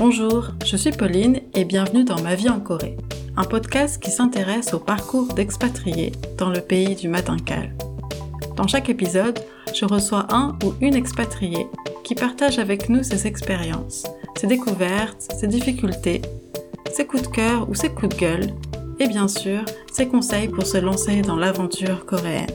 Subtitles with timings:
[0.00, 2.96] Bonjour, je suis Pauline et bienvenue dans Ma vie en Corée,
[3.36, 7.76] un podcast qui s'intéresse au parcours d'expatriés dans le pays du matin calme.
[8.56, 9.38] Dans chaque épisode,
[9.74, 11.66] je reçois un ou une expatriée
[12.02, 14.06] qui partage avec nous ses expériences,
[14.38, 16.22] ses découvertes, ses difficultés,
[16.90, 18.46] ses coups de cœur ou ses coups de gueule,
[19.00, 22.46] et bien sûr, ses conseils pour se lancer dans l'aventure coréenne.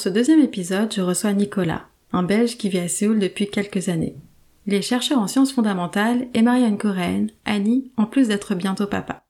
[0.00, 4.16] Ce deuxième épisode, je reçois Nicolas, un Belge qui vit à Séoul depuis quelques années.
[4.66, 9.26] Il est chercheur en sciences fondamentales et une Coréenne, Annie, en plus d'être bientôt papa.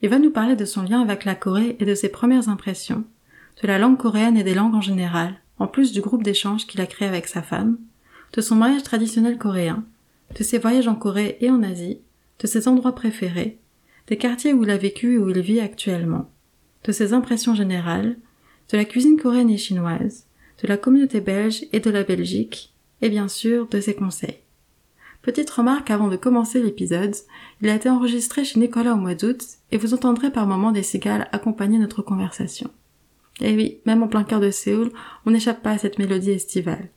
[0.00, 3.04] Il va nous parler de son lien avec la Corée et de ses premières impressions,
[3.62, 6.80] de la langue coréenne et des langues en général, en plus du groupe d'échange qu'il
[6.80, 7.76] a créé avec sa femme,
[8.32, 9.84] de son mariage traditionnel coréen,
[10.38, 12.00] de ses voyages en Corée et en Asie,
[12.38, 13.58] de ses endroits préférés,
[14.06, 16.30] des quartiers où il a vécu et où il vit actuellement,
[16.84, 18.16] de ses impressions générales,
[18.70, 20.26] de la cuisine coréenne et chinoise,
[20.62, 24.38] de la communauté belge et de la Belgique, et bien sûr de ses conseils.
[25.22, 27.14] Petite remarque avant de commencer l'épisode,
[27.60, 30.82] il a été enregistré chez Nicolas au mois d'août et vous entendrez par moments des
[30.82, 32.70] cigales accompagner notre conversation.
[33.40, 34.90] Et oui, même en plein cœur de Séoul,
[35.24, 36.88] on n'échappe pas à cette mélodie estivale.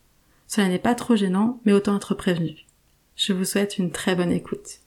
[0.47, 2.66] Cela n'est pas trop gênant, mais autant être prévenu.
[3.16, 4.81] Je vous souhaite une très bonne écoute.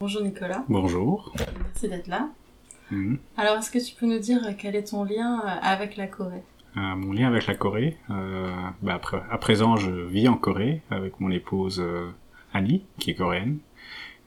[0.00, 0.64] Bonjour Nicolas.
[0.68, 1.34] Bonjour.
[1.60, 2.30] Merci d'être là.
[2.94, 3.18] Mhm.
[3.36, 6.42] Alors, est-ce que tu peux nous dire quel est ton lien euh, avec la Corée?
[6.76, 10.82] Euh, mon lien avec la Corée, euh, bah, après- à présent je vis en Corée
[10.90, 12.10] avec mon épouse euh,
[12.52, 13.58] Annie, qui est coréenne.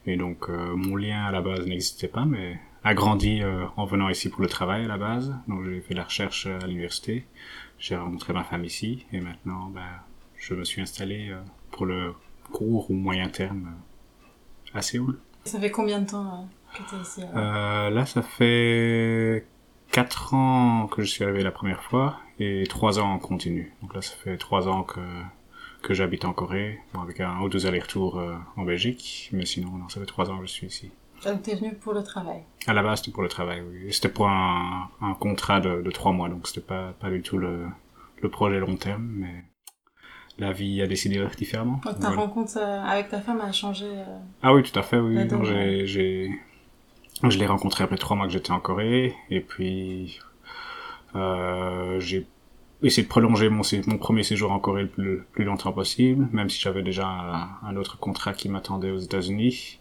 [0.06, 3.84] Et donc euh, mon lien à la base n'existait pas, mais a grandi euh, en
[3.84, 5.34] venant ici pour le travail à la base.
[5.48, 7.26] Donc j'ai fait de la recherche euh, à l'université,
[7.78, 9.80] j'ai rencontré ma femme ici, et maintenant bah,
[10.36, 12.14] je me suis installé euh, pour le
[12.50, 13.68] court ou moyen terme
[14.74, 15.18] euh, à Séoul.
[15.44, 16.48] Ça fait combien de temps
[16.80, 19.44] euh, ici Euh, là, ça fait
[19.90, 23.72] quatre ans que je suis arrivé la première fois et trois ans en continu.
[23.82, 25.00] Donc là, ça fait trois ans que
[25.80, 29.70] que j'habite en Corée, bon, avec un ou deux allers-retours euh, en Belgique, mais sinon,
[29.78, 30.90] non, ça fait trois ans que je suis ici.
[31.24, 32.42] Donc, tu es venu pour le travail.
[32.66, 33.92] À la base, c'était pour le travail, oui.
[33.92, 37.38] C'était pour un, un contrat de, de trois mois, donc c'était pas pas du tout
[37.38, 37.66] le
[38.20, 39.44] le projet long terme, mais
[40.38, 41.80] la vie a décidé différemment.
[41.84, 42.16] Donc, ta Voilà.
[42.22, 43.86] rencontre euh, avec ta femme a changé.
[43.86, 45.16] euh, Ah oui, tout à fait, oui.
[45.86, 45.86] J'ai,
[47.24, 50.20] je l'ai rencontré après trois mois que j'étais en Corée, et puis
[51.16, 52.26] euh, j'ai
[52.82, 53.62] essayé de prolonger mon,
[53.98, 57.08] premier séjour en Corée le plus, longtemps possible, même si j'avais déjà
[57.62, 59.80] un, autre contrat qui m'attendait aux États-Unis.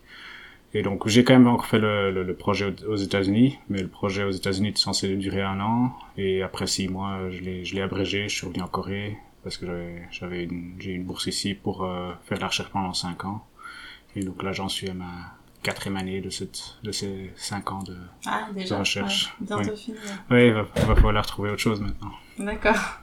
[0.74, 4.31] Et donc j'ai quand même encore fait le, projet aux États-Unis, mais le projet aux
[4.31, 8.48] États-Unis était censé durer un an, et après six mois, je l'ai, abrégé, je suis
[8.48, 9.66] revenu en Corée parce que
[10.12, 10.50] j'avais,
[10.80, 13.46] j'ai une bourse ici pour euh, faire de la recherche pendant cinq ans.
[14.16, 17.84] Et donc là, j'en suis à ma quatrième année de, cette, de ces cinq ans
[17.84, 17.97] de...
[18.25, 18.75] Ah, déjà.
[18.75, 19.34] De recherche.
[19.41, 19.78] ouais, bientôt Oui.
[19.78, 19.97] fini.
[20.31, 22.12] Oui, il va, falloir trouver autre chose maintenant.
[22.40, 23.00] D'accord.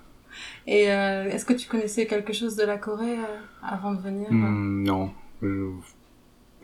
[0.67, 4.29] Et euh, est-ce que tu connaissais quelque chose de la Corée euh, avant de venir
[4.31, 5.73] Hmm, non, Euh,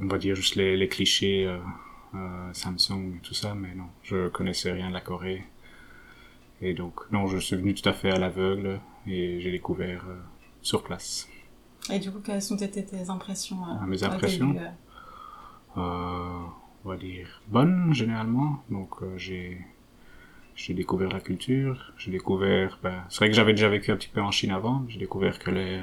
[0.00, 1.58] on va dire juste les, les clichés euh,
[2.14, 5.44] euh, Samsung et tout ça, mais non, je connaissais rien de la Corée.
[6.62, 10.18] Et donc, non, je suis venu tout à fait à l'aveugle et j'ai découvert euh,
[10.62, 11.28] sur place.
[11.90, 14.70] Et du coup, quelles sont tes, tes- impressions euh, Ah, mes impressions début, euh euh,
[15.76, 18.62] on va dire bonne généralement.
[18.70, 19.58] Donc euh, j'ai
[20.54, 22.78] j'ai découvert la culture, j'ai découvert.
[22.82, 24.84] Ben, c'est vrai que j'avais déjà vécu un petit peu en Chine avant.
[24.88, 25.80] J'ai découvert que les,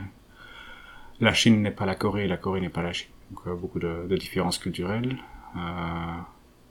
[1.19, 3.09] la Chine n'est pas la Corée, la Corée n'est pas la Chine.
[3.31, 5.17] Donc euh, beaucoup de, de différences culturelles.
[5.55, 6.17] Euh,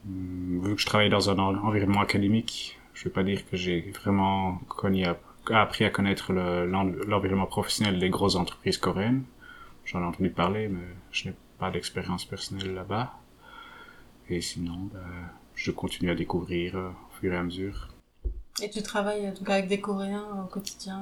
[0.05, 3.81] vu que je travaille dans un en- environnement académique, je vais pas dire que j'ai
[3.91, 5.03] vraiment connu
[5.51, 9.23] appris à connaître le- l'en- l'environnement professionnel des grosses entreprises coréennes.
[9.85, 13.13] J'en ai entendu parler, mais je n'ai pas d'expérience personnelle là-bas.
[14.29, 15.01] Et sinon, ben,
[15.55, 17.89] je continue à découvrir euh, au fur et à mesure.
[18.61, 21.01] Et tu travailles euh, donc avec des Coréens euh, au quotidien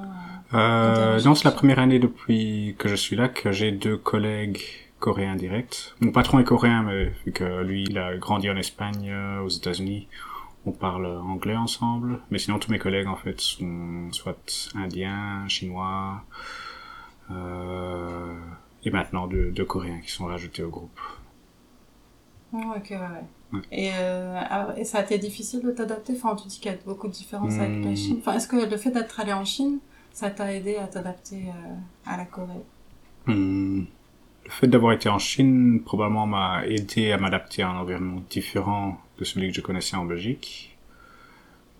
[0.52, 4.60] euh, non, c'est la première année depuis que je suis là que j'ai deux collègues
[4.98, 5.94] coréens directs.
[6.00, 9.14] Mon patron est coréen, mais vu que lui, il a grandi en Espagne,
[9.44, 10.08] aux États-Unis,
[10.64, 12.20] on parle anglais ensemble.
[12.30, 16.24] Mais sinon, tous mes collègues, en fait, sont soit indiens, chinois,
[17.30, 18.34] euh,
[18.86, 21.00] et maintenant deux, deux coréens qui sont rajoutés au groupe.
[22.52, 23.24] Oh, ok, ouais, ouais.
[23.52, 23.60] Ouais.
[23.72, 26.14] Et, euh, ah, et ça a été difficile de t'adapter?
[26.16, 27.96] Enfin, tu dis qu'il y a beaucoup de différences avec la Hmm.
[27.96, 28.18] Chine.
[28.20, 29.80] Enfin, est-ce que le fait d'être allé en Chine,
[30.12, 32.64] ça t'a aidé à t'adapter euh, à la Corée?
[33.26, 33.84] Hmm,
[34.44, 39.00] Le fait d'avoir été en Chine probablement m'a aidé à m'adapter à un environnement différent
[39.18, 40.76] de celui que je connaissais en Belgique.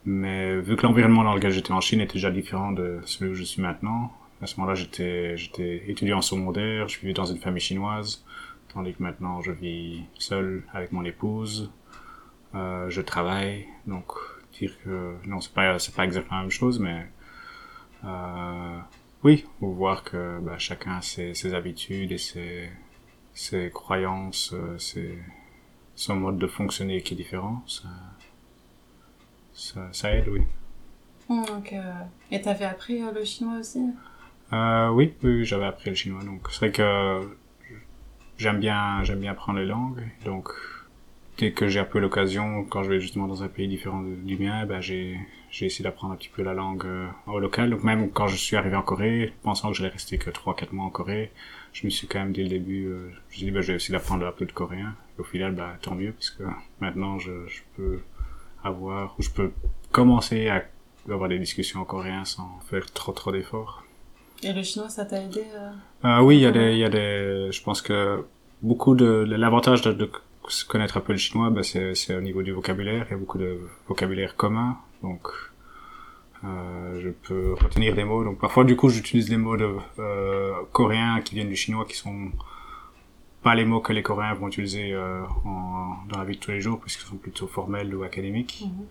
[0.05, 3.35] Mais vu que l'environnement dans lequel j'étais en Chine était déjà différent de celui où
[3.35, 4.13] je suis maintenant,
[4.43, 8.25] à ce moment-là j'étais j'étais étudiant en secondaire, je vivais dans une famille chinoise,
[8.73, 11.73] tandis que maintenant je vis seul avec mon épouse.
[12.55, 14.13] Euh, je travaille, donc
[14.59, 17.07] dire que non, c'est pas c'est pas exactement la même chose, mais
[18.05, 18.79] euh,
[19.25, 22.71] oui, faut voir que bah, chacun a ses, ses habitudes et ses
[23.35, 25.19] ses croyances, euh, ses
[25.95, 27.63] son mode de fonctionner qui est différent.
[27.67, 27.89] Ça
[29.55, 30.43] ça, ça aide, oui.
[31.29, 31.93] Donc, euh,
[32.31, 33.81] et t'avais appris le chinois aussi?
[34.53, 37.21] Euh, oui, oui, j'avais appris le chinois, donc c'est vrai que
[38.39, 40.51] j'aime bien, j'aime bien apprendre les langues, donc
[41.39, 44.37] dès que j'ai un peu l'occasion, quand je vais justement dans un pays différent du
[44.39, 45.19] mien, ben j'ai,
[45.51, 48.37] j'ai essayé d'apprendre un petit peu la langue euh, au local, donc même quand je
[48.37, 51.33] suis arrivé en Corée, pensant que j'allais rester que 3-4 mois en Corée,
[51.73, 53.73] je me suis quand même dès le début, euh, je me suis dit, ben je
[53.73, 56.43] vais essayer d'apprendre un peu de coréen, et au final, ben tant mieux, puisque
[56.81, 58.01] maintenant je, je peux
[58.63, 59.53] avoir, ou je peux
[59.91, 60.63] commencer à
[61.09, 63.86] avoir des discussions en coréen sans faire trop trop d'efforts.
[64.43, 65.71] Et le chinois, ça t'a aidé euh
[66.05, 68.25] Euh, oui, il y a des, il y a des, je pense que
[68.63, 70.11] beaucoup de, l'avantage de, de
[70.69, 73.07] connaître un peu le chinois, bah, c'est, c'est au niveau du vocabulaire.
[73.09, 75.29] Il y a beaucoup de vocabulaire commun, donc
[76.45, 78.25] euh, je peux retenir des mots.
[78.25, 81.97] Donc parfois, du coup, j'utilise des mots de euh, coréens qui viennent du chinois, qui
[81.97, 82.31] sont
[83.43, 86.51] pas les mots que les Coréens vont utiliser euh, en, dans la vie de tous
[86.51, 88.65] les jours, puisqu'ils sont plutôt formels ou académiques.
[88.65, 88.87] Mhm.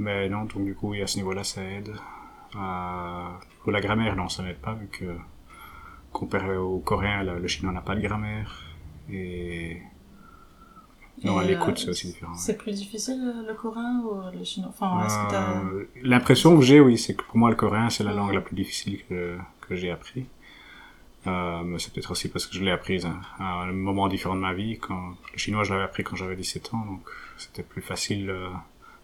[0.00, 1.92] Mais non, donc du coup, oui, à ce niveau-là, ça aide.
[2.56, 3.28] Euh,
[3.62, 5.04] pour la grammaire, non, ça n'aide pas, vu que
[6.12, 8.62] comparé au coréen, le, le chinois n'a pas de grammaire.
[9.10, 9.80] Et
[11.24, 12.34] non, à l'écoute, euh, c'est aussi différent.
[12.34, 14.70] C'est plus difficile euh, le coréen ou le chinois?
[14.70, 15.60] Enfin, est-ce que t'as...
[15.60, 18.40] Euh, L'impression que j'ai, oui, c'est que pour moi, le coréen, c'est la langue la
[18.40, 20.26] plus difficile que, que j'ai appris.
[21.26, 24.34] Euh, mais c'est peut-être aussi parce que je l'ai apprise à, à un moment différent
[24.34, 24.78] de ma vie.
[24.78, 28.48] Quand, le chinois, je l'avais appris quand j'avais 17 ans, donc c'était plus facile euh,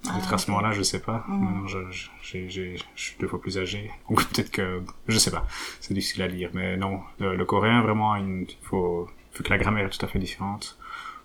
[0.05, 1.25] d'être Ah, à ce moment-là, je sais pas.
[1.29, 1.45] Mm.
[1.45, 5.31] Maintenant, je, je, j'ai- je suis deux fois plus âgé, donc peut-être que, je sais
[5.31, 5.47] pas,
[5.81, 6.51] c'est difficile à dire.
[6.55, 10.09] Mais non, le, le coréen, vraiment, il faut, vu que la grammaire est tout à
[10.09, 10.79] fait différente,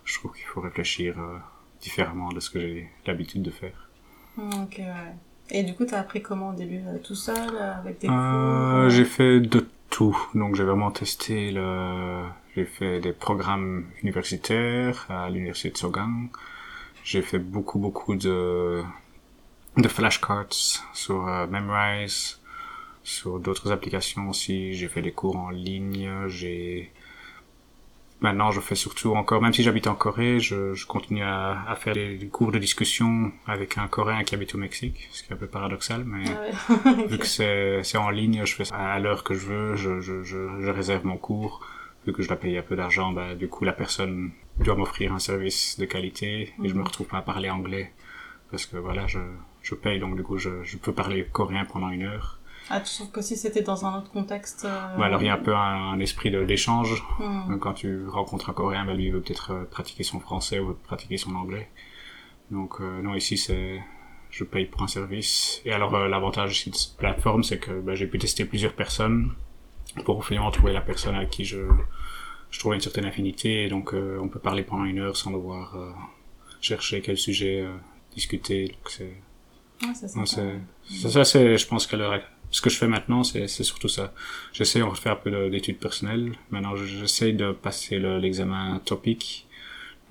[0.04, 1.38] je trouve qu'il faut réfléchir euh,
[1.80, 3.88] différemment de ce que j'ai l'habitude de faire.
[4.36, 5.14] Hmm, Ok, ouais.
[5.50, 8.80] Et du coup, t'as appris comment au début euh, Tout seul, euh, avec des Euh,
[8.82, 10.16] cours j'ai fait de tout.
[10.34, 12.24] Donc j'ai vraiment testé le.
[12.56, 16.28] J'ai fait des programmes universitaires à l'université de Sogang.
[17.04, 18.82] J'ai fait beaucoup beaucoup de
[19.76, 22.40] de flashcards sur euh, Memrise,
[23.02, 24.74] sur d'autres applications aussi.
[24.74, 26.28] J'ai fait des cours en ligne.
[26.28, 26.92] J'ai
[28.20, 31.76] Maintenant, je fais surtout encore, même si j'habite en Corée, je, je continue à, à
[31.76, 35.34] faire des, cours de discussion avec un Coréen qui habite au Mexique, ce qui est
[35.34, 37.06] un peu paradoxal, mais Ah ouais.
[37.08, 40.00] vu que c'est c'est en ligne, je fais ça à l'heure que je veux, je,
[40.00, 41.60] je, je, je réserve mon cours.
[42.06, 45.12] Vu que je dois payer un peu d'argent, bah, du coup, la personne doit m'offrir
[45.12, 47.92] un service de qualité et je me retrouve pas à parler anglais.
[48.50, 49.18] Parce que voilà, je,
[49.62, 52.38] je paye, donc du coup, je, je peux parler coréen pendant une heure.
[52.70, 54.64] Ah, tu trouves que si c'était dans un autre contexte...
[54.64, 57.02] euh, Bah, alors, il y a un peu un, un esprit de- d'échange.
[57.48, 60.60] Donc, Quand tu rencontres un coréen, bah, lui, il veut peut-être euh, pratiquer son français
[60.60, 61.68] ou pratiquer son anglais.
[62.50, 63.82] Donc, euh, non, ici, c'est,
[64.30, 65.60] je paye pour un service.
[65.66, 69.32] Et alors, euh, l'avantage de cette plateforme, c'est que bah, j'ai pu tester plusieurs personnes
[70.06, 71.58] pour finalement trouver la personne à qui je,
[72.54, 73.64] je trouvais une certaine affinité.
[73.64, 75.90] Et donc, euh, on peut parler pendant une heure sans devoir euh,
[76.60, 77.74] chercher quel sujet euh,
[78.14, 78.68] discuter.
[78.68, 79.12] Donc, c'est,
[79.84, 80.26] non, sympa.
[80.26, 80.60] c'est,
[81.00, 82.08] c'est ça, c'est, je pense que le,
[82.52, 84.14] ce que je fais maintenant, c'est, c'est surtout ça.
[84.52, 86.32] J'essaie de faire un peu de- d'études personnelles.
[86.50, 89.48] Maintenant, je- j'essaie de passer le- l'examen topic.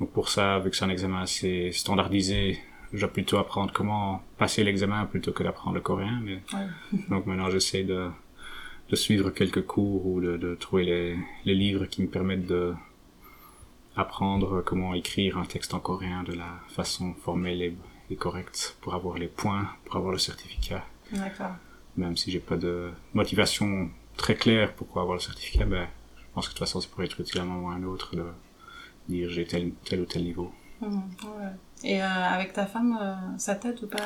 [0.01, 2.59] Donc pour ça, vu que c'est un examen assez standardisé,
[2.91, 6.19] je dois plutôt apprendre comment passer l'examen plutôt que d'apprendre le coréen.
[6.23, 6.99] Mais, Ouais.
[7.09, 8.09] donc maintenant, j'essaie de,
[8.89, 12.73] de suivre quelques cours ou de, de trouver les, les livres qui me permettent de
[13.95, 17.75] apprendre comment écrire un texte en coréen de la façon formelle et,
[18.09, 20.83] et correcte pour avoir les points, pour avoir le certificat.
[21.11, 21.55] D'accord.
[21.95, 25.87] Même si j'ai pas de motivation très claire pour avoir le certificat, ben,
[26.17, 27.75] je pense que de toute façon, c'est pour être utile à un moment ou à
[27.75, 28.25] un autre de
[29.09, 30.51] dire j'ai tel, tel ou tel niveau.
[30.81, 30.89] Ouais.
[31.83, 33.97] Et euh, avec ta femme, euh, ça t'aide ou pas.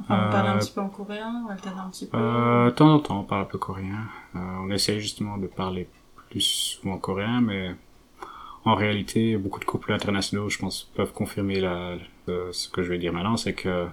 [0.00, 2.16] Enfin, vous Euh, parlez un petit peu en coréen ou elle t'aide un petit peu
[2.16, 4.06] Euh, de temps en temps, on parle un peu coréen.
[4.36, 5.88] Euh, on essaye justement de parler
[6.30, 7.74] plus souvent coréen, mais
[8.64, 12.90] en réalité, beaucoup de couples internationaux, je pense, peuvent confirmer la, le- ce que je
[12.90, 13.86] vais dire maintenant, c'est que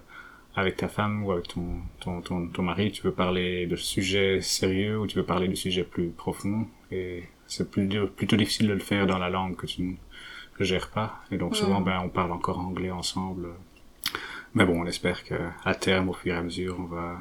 [0.56, 1.66] avec ta femme ou avec ton,
[2.02, 5.56] ton, ton, ton mari, tu veux parler de sujets sérieux ou tu veux parler de
[5.56, 9.66] sujets plus profonds, et c'est plus, plutôt difficile de le faire dans la langue que
[9.66, 9.98] tu
[10.62, 11.20] ne que gères pas.
[11.32, 11.86] Et donc souvent, Mm.
[11.86, 13.50] ben, on parle encore anglais ensemble.
[14.54, 17.18] Mais bon, on espère que à terme, au fur et à mesure, on va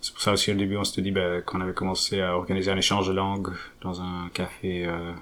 [0.00, 2.70] c'est pour ça aussi au début on s'était dit ben, qu'on avait commencé à organiser
[2.70, 3.48] un échange de langue
[3.80, 5.12] dans un café euh,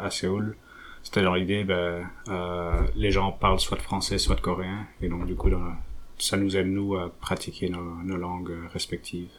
[0.00, 0.56] à- Séoul.
[1.02, 5.08] C'était dans l'idée ben euh, les gens parlent soit de français soit de coréen et
[5.08, 5.72] donc du coup dans-
[6.18, 9.32] ça nous aide nous à pratiquer nos, nos langues respectives.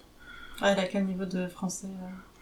[0.61, 1.87] Ah, elle a quel niveau de français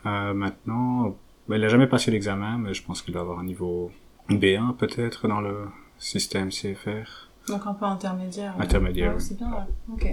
[0.08, 0.34] euh?
[0.34, 1.16] Maintenant,
[1.48, 3.92] ben, il a jamais passé l'examen mais je pense qu'il doit avoir un niveau
[4.40, 7.30] B1 peut-être dans le système CFR.
[7.48, 8.54] Donc un peu intermédiaire.
[8.60, 9.16] Intermédiaire.
[9.20, 9.94] c'est bien, ouais.
[9.94, 10.08] Ok.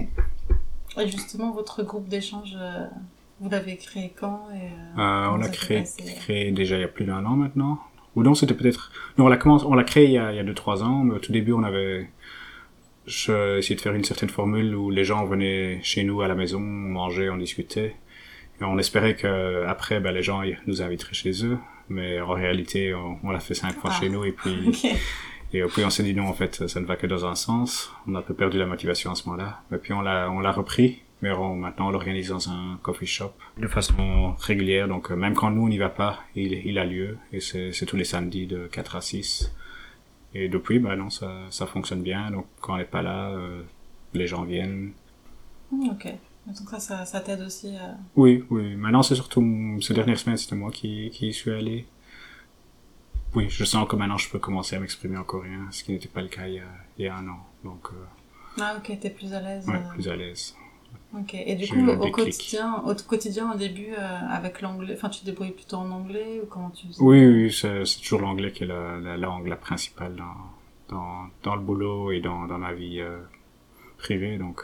[0.99, 2.85] Et justement, votre groupe d'échange, euh,
[3.39, 5.83] vous l'avez créé quand et, On l'a créé,
[6.17, 7.79] créé déjà il y a plus d'un an maintenant.
[8.15, 8.91] Ou non, c'était peut-être.
[9.17, 10.83] Non, on l'a commencé, on l'a créé il y a, il y a deux trois
[10.83, 12.09] ans, mais au tout début, on avait
[13.07, 16.59] essayé de faire une certaine formule où les gens venaient chez nous à la maison,
[16.59, 17.95] on mangeait, on discutait.
[18.61, 23.31] On espérait que après, ben, les gens nous inviteraient chez eux, mais en réalité, on,
[23.31, 23.99] l'a fait cinq fois ah.
[23.99, 24.71] chez nous et puis.
[25.51, 27.91] Et puis on s'est dit non, en fait, ça ne va que dans un sens.
[28.07, 29.61] On a peu perdu la motivation à ce moment-là.
[29.73, 31.01] Et puis on l'a, on l'a repris.
[31.21, 34.87] Mais maintenant, on l'organise dans un coffee shop de façon régulière.
[34.87, 37.17] Donc, euh, même quand nous, on n'y va pas, il, il a lieu.
[37.33, 39.53] Et c'est, c'est tous les samedis de 4 à 6.
[40.33, 42.31] Et depuis, bah non, ça, ça fonctionne bien.
[42.31, 43.63] Donc, quand on n'est pas là, euh,
[44.13, 44.93] les gens viennent.
[45.71, 46.07] Hmm, ok.
[46.57, 47.95] Donc ça, ça, ça t'aide aussi à...
[48.15, 48.75] Oui, oui.
[48.75, 49.43] Maintenant, c'est surtout...
[49.81, 51.85] Ces dernières semaines, c'était moi qui, qui y suis allé.
[53.35, 56.07] Oui, je sens que maintenant, je peux commencer à m'exprimer en coréen, ce qui n'était
[56.07, 56.63] pas le cas il y a,
[56.97, 57.45] il y a un an.
[57.63, 58.61] Donc, euh...
[58.61, 59.67] Ah, ok, t'es plus à l'aise.
[59.67, 60.55] Ouais, plus à l'aise.
[61.15, 65.21] Ok, et du coup, au quotidien, au quotidien, au début, euh, avec l'anglais, enfin, tu
[65.21, 67.01] te débrouilles plutôt en anglais ou comment tu faisais?
[67.01, 71.55] Oui, oui, c'est, toujours l'anglais qui est la, la, langue la principale dans, dans, dans
[71.55, 73.19] le boulot et dans, dans ma vie euh,
[73.97, 74.61] privée, donc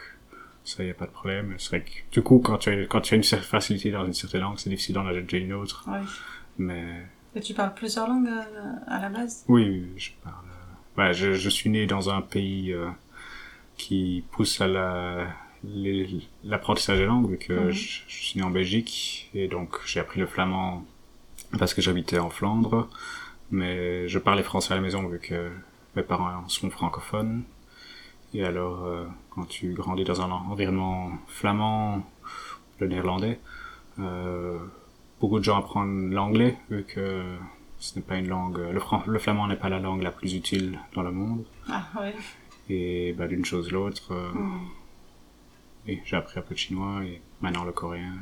[0.66, 1.56] ça, y a pas de problème.
[1.58, 4.14] C'est vrai que, du coup, quand tu as, quand tu as une facilité dans une
[4.14, 5.86] certaine langue, c'est difficile d'en ajouter une autre.
[5.88, 6.00] Oui.
[6.58, 7.06] Mais...
[7.36, 9.46] Et tu parles plusieurs langues euh, à la base?
[9.48, 10.46] Oui, je parle...
[10.98, 12.74] Ouais, je, je suis né dans un pays
[13.78, 15.28] qui pousse à la
[16.44, 17.72] l'apprentissage des langues, vu que mhm.
[17.72, 20.86] je, suis né en Belgique, et donc j'ai appris le flamand
[21.58, 22.90] parce que j'habitais en Flandre,
[23.52, 25.50] mais je parlais français à la maison vu que
[25.96, 27.44] mes parents sont francophones.
[28.36, 32.04] Et alors, euh, quand tu grandis dans un environnement flamand,
[32.80, 33.40] le néerlandais,
[34.00, 34.60] euh,
[35.22, 37.24] beaucoup de gens apprennent l'anglais, vu que
[37.80, 40.80] ce n'est pas une langue, le, le flamand n'est pas la langue la plus utile
[40.94, 41.46] dans le monde.
[41.70, 42.14] Ah, ouais.
[42.68, 44.34] Et bah, d'une chose l'autre, euh.
[45.88, 48.16] Et j'ai appris un peu de chinois et maintenant le coréen.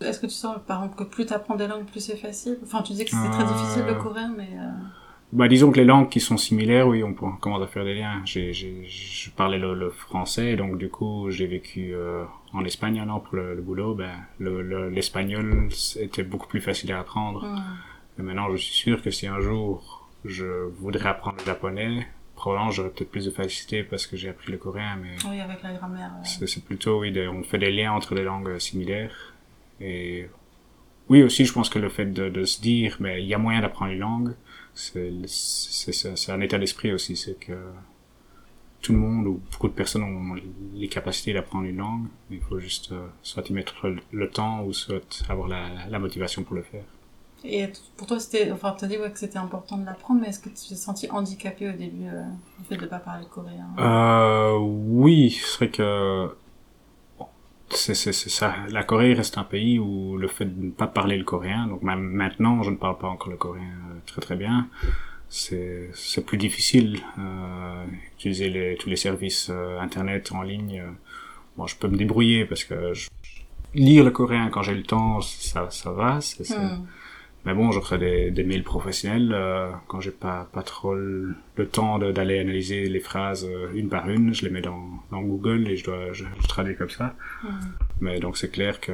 [0.00, 2.58] Est-ce que tu sens, par exemple, que plus tu apprends des langues, plus c'est facile?
[2.64, 4.02] Enfin, tu dis que c'est très difficile le euh.
[4.02, 4.50] coréen, mais...
[4.54, 4.70] Euh,
[5.32, 8.20] bah, disons que les langues qui sont similaires, oui, on, commence à faire des liens.
[8.24, 13.08] J'ai, j'ai, je parlais le, français, donc du coup, j'ai vécu euh, en Espagne un
[13.08, 13.94] an pour le, boulot.
[13.94, 17.46] Ben, le, l'espagnol était beaucoup plus facile à apprendre.
[18.18, 20.44] Et maintenant, je suis sûr que si un jour je
[20.78, 24.58] voudrais apprendre le japonais, probablement j'aurais peut-être plus de facilité parce que j'ai appris le
[24.58, 25.16] coréen, mais...
[25.28, 26.12] Oui, avec la grammaire.
[26.24, 29.34] C'est plutôt, oui, on fait des liens entre les langues similaires.
[29.80, 30.28] Et
[31.08, 33.38] oui, aussi, je pense que le fait de, de se dire, mais il y a
[33.38, 34.34] moyen d'apprendre une langue,
[34.74, 37.52] c'est un état d'esprit aussi, c'est que
[38.80, 40.34] tout le monde ou beaucoup de personnes ont
[40.74, 44.72] les capacités d'apprendre une langue, il faut juste euh, soit y mettre le, temps ou
[44.72, 46.82] soit avoir la, la motivation pour le faire.
[47.44, 50.28] Et pour toi, c'était, enfin, tu as dit ouais, que c'était important de l'apprendre, mais
[50.28, 52.22] est-ce que tu t'es senti handicapé au début, euh,
[52.58, 53.66] du fait de ne pas parler coréen?
[53.78, 56.28] Euh, Oui, c'est vrai que
[57.74, 58.54] c'est, c'est, ça.
[58.68, 61.82] La Corée reste un pays où le fait de ne pas parler le coréen, donc
[61.82, 64.68] même maintenant, je ne parle pas encore le coréen euh, très très bien,
[65.28, 67.00] c'est, c'est plus difficile.
[67.18, 67.84] Euh,
[68.16, 70.82] utiliser les, tous les services euh, internet en ligne,
[71.56, 73.08] bon, je peux me débrouiller parce que je,
[73.74, 76.20] lire le coréen quand j'ai le temps, ça, ça va.
[76.20, 76.86] C'est, hmm.
[77.44, 81.34] Mais bon, je reçois des, des mails professionnels euh, quand j'ai pas pas trop le,
[81.72, 84.32] temps d'aller analyser les phrases euh, une par une.
[84.32, 87.16] Je les mets dans, dans Google et je dois je, traduis comme ça.
[88.00, 88.92] Mais donc c'est clair que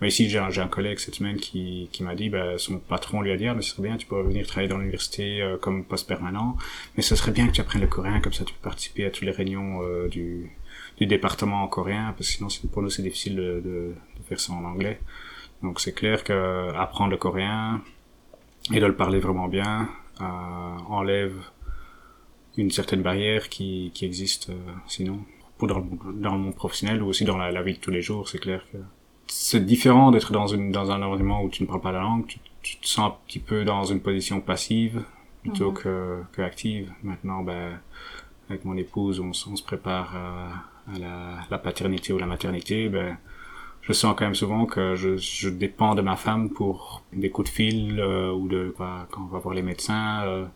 [0.00, 3.20] mais ici j'ai un, un collègue cette semaine qui, qui m'a dit bah, son patron
[3.20, 5.56] lui a dit ah, mais ce serait bien tu pourrais venir travailler dans l'université euh,
[5.56, 6.56] comme poste permanent
[6.96, 9.10] mais ce serait bien que tu apprennes le coréen comme ça tu peux participer à
[9.10, 10.50] toutes les réunions du
[10.98, 14.40] du département en coréen parce que sinon pour nous c'est difficile de, de, de faire
[14.40, 14.98] ça en anglais.
[15.62, 17.82] Donc c'est clair que apprendre le coréen
[18.72, 19.88] et de le parler vraiment bien
[20.20, 20.24] euh,
[20.88, 21.34] enlève
[22.56, 25.20] une certaine barrière qui, qui existe euh, sinon
[25.58, 28.02] pour dans le, dans le monde professionnel ou aussi dans la, vie de tous les
[28.02, 28.78] jours c'est clair que
[29.26, 32.26] c'est différent d'être dans une dans un environnement où tu ne parles pas la langue
[32.26, 35.02] tu, tu te sens un petit peu dans une position passive
[35.42, 36.92] plutôt que, que active.
[37.02, 37.80] Maintenant ben
[38.48, 42.88] avec mon épouse on, on se prépare à, à la, la paternité ou la maternité
[42.88, 43.16] ben
[43.82, 47.50] je sens quand même souvent que je, je dépends de ma femme pour des coups
[47.50, 50.22] de fil euh, ou de quand on va voir les médecins.
[50.24, 50.46] Euh,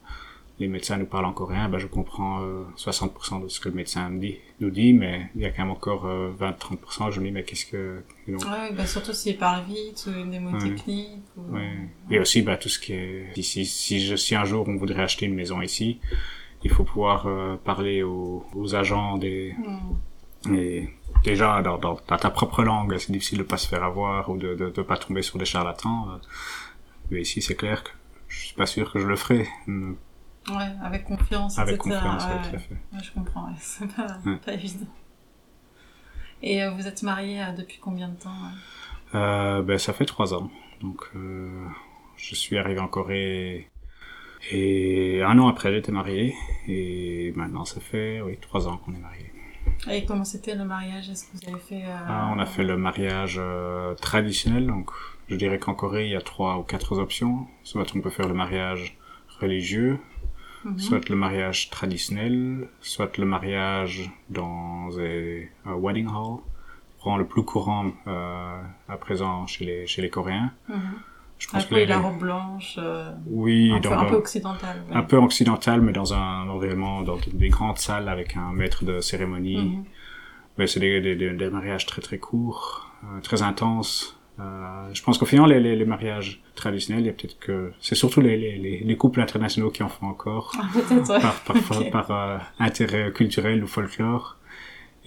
[0.59, 2.41] les médecins nous parlent en coréen, ben je comprends
[2.79, 5.51] 60% euh, de ce que le médecin me dit, nous dit, mais il y a
[5.51, 8.03] quand même encore 20-30%, je me dis, mais qu'est-ce que...
[8.27, 8.41] Donc...
[8.41, 11.21] Ouais, bah surtout s'il parle vite, ou des mots techniques.
[11.37, 11.57] Ou...
[11.57, 11.91] Ouais.
[12.11, 13.39] Et aussi, bah, tout ce qui est...
[13.43, 16.01] Si, si, je, si un jour on voudrait acheter une maison ici,
[16.65, 17.29] il faut pouvoir
[17.59, 19.55] parler aux, aux agents des...
[19.59, 20.55] Hmm.
[20.55, 20.89] Et
[21.27, 24.55] déjà dans, dans, ta propre langue, c'est difficile de pas se faire avoir ou de,
[24.55, 26.09] de, de pas tomber sur des charlatans.
[26.11, 26.19] Euh.
[27.11, 27.91] Mais ici, c'est clair que
[28.29, 29.47] je suis pas sûr que je le ferai.
[29.69, 31.97] Ouais, avec confiance, avec etc.
[31.97, 32.75] confiance, Ouais, ouais, tout à fait.
[32.75, 34.87] Ouais, je comprends, c'est pas, évident.
[36.43, 38.31] Et euh, vous êtes mariés euh, depuis combien de temps
[39.15, 40.51] Euh, ben, ça fait trois ans.
[40.81, 41.67] Donc, euh,
[42.17, 43.71] je suis arrivé en Corée
[44.51, 46.35] et un an après, j'étais marié.
[46.69, 49.33] Et maintenant, ça fait, oui, trois ans qu'on est mariés.
[49.91, 51.09] Et comment c'était le mariage?
[51.11, 51.85] Est-ce que vous avez fait...
[51.85, 54.67] euh, Ah, on a fait le mariage euh, traditionnel.
[54.67, 54.91] Donc,
[55.29, 57.47] je dirais qu'en Corée, il y a trois ou quatre options.
[57.63, 58.97] Soit on peut faire le mariage
[59.41, 59.99] religieux,
[60.65, 60.79] mhm.
[60.79, 66.41] soit le mariage traditionnel, soit le mariage dans un, wedding hall,
[67.19, 70.53] le plus courant euh, à présent chez les, chez les Coréens.
[70.69, 70.81] Mhm.
[71.39, 74.15] Je pense Un que peu les- la robe blanche, euh, oui, un, peu, un peu
[74.17, 74.83] occidental.
[74.89, 74.97] ouais.
[74.97, 79.01] un peu occidental, mais dans un environnement, dans des grandes salles avec un maître de
[79.01, 79.57] cérémonie.
[79.59, 79.85] Mhm.
[80.59, 84.19] Mais c'est des, des, des, mariages très très courts, euh, très intenses.
[84.41, 87.73] Euh, je pense qu'au final, les, les, les mariages traditionnels, il y a peut-être que
[87.81, 90.53] c'est surtout les, les, les, les couples internationaux qui en font encore.
[90.59, 94.36] Ah, par, par, par euh, intérêt culturel ou folklore.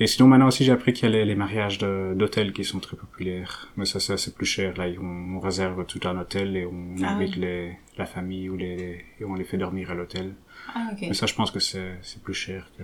[0.02, 2.80] Et sinon, maintenant aussi, j'ai appris qu'il y a les, les mariages d'hôtels qui sont
[2.80, 3.68] très populaires.
[3.76, 4.78] Mais ça, c'est plus cher.
[4.78, 7.42] Là, on, on réserve tout un hôtel et on Ah invite oui.
[7.42, 10.34] les, la famille ou les, et on les fait dormir à l'hôtel.
[10.74, 11.00] Ah, ok.
[11.02, 12.84] Mais ça, je pense que c'est plus cher que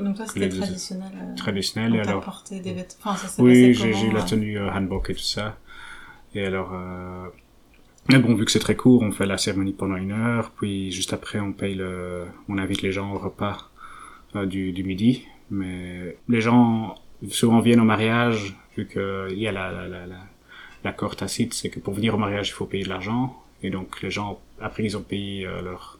[0.00, 1.12] Et donc toi, c'était traditionnel.
[1.22, 1.92] euh, traditionnel.
[1.92, 2.96] on Et alors, porté des vêtements.
[3.12, 5.56] Enfin, ça s'est oui, j'ai eu la euh, tenue euh, hanbok et tout ça.
[6.34, 6.70] Et alors,
[8.10, 10.92] mais bon, vu que c'est très court, on fait la cérémonie pendant une heure, puis
[10.92, 13.70] juste après, on paye le, on invite les gens au repas
[14.44, 15.24] du, du midi.
[15.50, 16.96] Mais les gens
[17.30, 20.20] souvent viennent au mariage, vu que il y a la, la, la, la,
[20.84, 23.36] l'accord tacite, c'est que pour venir au mariage, il faut payer de l'argent.
[23.62, 25.98] Et donc, les gens, après qu'ils ont payé euh, leur,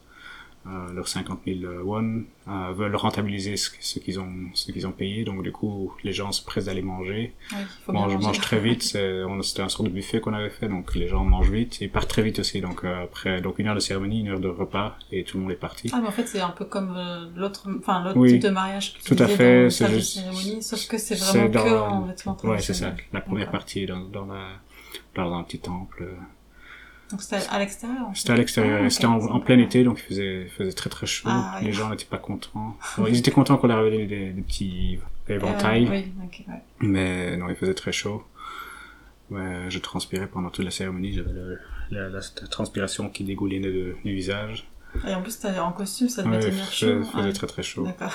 [0.94, 5.25] leurs 50 000 won, euh, veulent rentabiliser ce, ce qu'ils ont, ce qu'ils ont payé.
[5.25, 8.26] Donc, du coup, les gens se pressent d'aller manger Oui, faut mange, manger.
[8.26, 8.82] mange très vite.
[9.42, 12.08] C'était un sort de buffet qu'on avait fait, donc les gens mangent vite et partent
[12.11, 12.61] très vite aussi.
[12.61, 15.42] Donc euh, après, donc une heure de cérémonie, une heure de repas et tout le
[15.44, 15.90] monde est parti.
[15.92, 18.32] Ah, mais en fait, c'est un peu comme euh, l'autre, enfin, l'autre Oui.
[18.32, 21.49] type de mariage que tu Tout à fait, c'est juste- cérémonie, sauf que c'est vraiment
[21.49, 22.95] que dans- en vêtements ouais, c'est ça.
[23.12, 24.49] La première partie est dans, dans la
[25.14, 26.04] dans un petit temple.
[27.10, 28.06] Donc c'était à l'extérieur.
[28.14, 31.06] C'était à l'extérieur, Ah, c'était en, plein été, donc il faisait, il faisait très très
[31.06, 31.28] chaud.
[31.30, 31.66] Ah, oui.
[31.66, 32.76] Les gens n'étaient pas contents.
[32.99, 36.12] Bon, ils étaient contents qu'on leur avait donné des, des petits éventails, Euh, oui,
[36.49, 36.62] ouais.
[36.80, 38.25] mais non, il faisait très chaud.
[39.30, 41.30] Ouais, je transpirais pendant toute la cérémonie, j'avais
[41.90, 44.66] la, la transpiration qui dégoulinait de- du visage.
[45.06, 47.04] Et en plus, t'as en costume, ça devait Ouais, tenir faisait, chaud.
[47.04, 47.85] faisait Ah, très très chaud.
[47.85, 48.13] D'accord.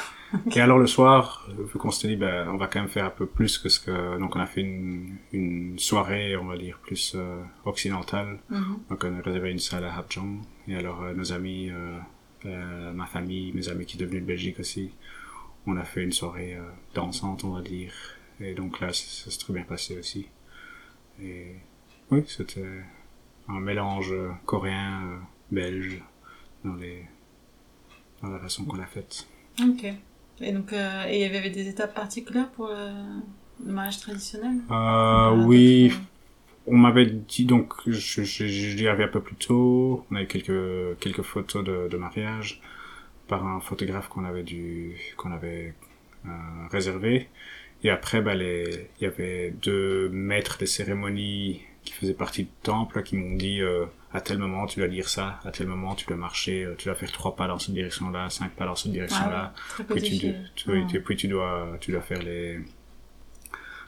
[0.56, 3.10] Et alors le soir, vu qu'on s'était dit, ben, on va quand même faire un
[3.12, 4.18] peu plus que ce que...
[4.20, 8.40] Donc on a fait une, une soirée, on va dire, plus euh, occidentale.
[8.50, 8.78] Mhm.
[8.90, 10.42] Donc on a réservé une salle à Hapjeong.
[10.68, 11.98] Et alors euh, nos amis, euh,
[12.46, 14.92] euh, ma famille, mes amis qui sont devenus de Belgique aussi,
[15.68, 16.62] on a fait une soirée euh,
[16.96, 17.92] dansante, on va dire.
[18.40, 20.28] Et donc là, ça, ça s'est très bien passé aussi.
[21.22, 21.56] Et
[22.10, 22.66] oui, c'était
[23.50, 24.14] un mélange
[24.46, 25.18] coréen, euh,
[25.52, 26.02] belge,
[26.64, 27.06] dans les
[28.22, 29.28] dans la façon qu'on l'a faite.
[29.62, 29.86] Ok.
[30.42, 32.92] Et donc, euh, et il y avait des étapes particulières pour le,
[33.66, 34.58] le mariage traditionnel?
[34.72, 35.92] Euh, Euh, oui,
[36.68, 38.44] on m'avait dit donc, je, je,
[38.78, 40.06] l'y avais un peu plus tôt.
[40.12, 42.62] On avait quelques quelques photos de, de mariage
[43.28, 45.76] par un photographe qu'on avait dû qu'on avait
[46.26, 46.30] euh,
[46.72, 47.30] réservé.
[47.84, 52.50] Et après, bah, les, il y avait deux maîtres des cérémonies qui faisaient partie du
[52.64, 55.96] temple qui m'ont dit euh, à tel moment tu dois dire ça, à tel moment
[55.96, 58.76] tu dois marcher, euh, tu dois faire trois pas dans cette direction-là, cinq pas dans
[58.76, 59.54] cette direction-là.
[59.80, 60.88] Ah, Puis tu, tu, Ah.
[60.90, 62.60] tu- puis tu dois, tu dois faire les,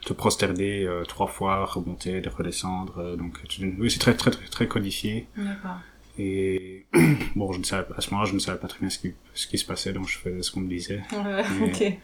[0.04, 2.98] te prosterner euh, trois fois, remonter, redescendre.
[2.98, 5.26] euh, donc, tu- oui, c'est très, très, très, très codifié.
[5.36, 5.78] D'accord.
[6.18, 6.84] Et
[7.36, 8.98] bon, je ne savais, pas- à ce moment-là, je ne savais pas très bien ce
[8.98, 11.02] qui, ce qui se passait, donc je faisais ce qu'on me disait.
[11.12, 11.98] Ouais, ouais, Mais- ok.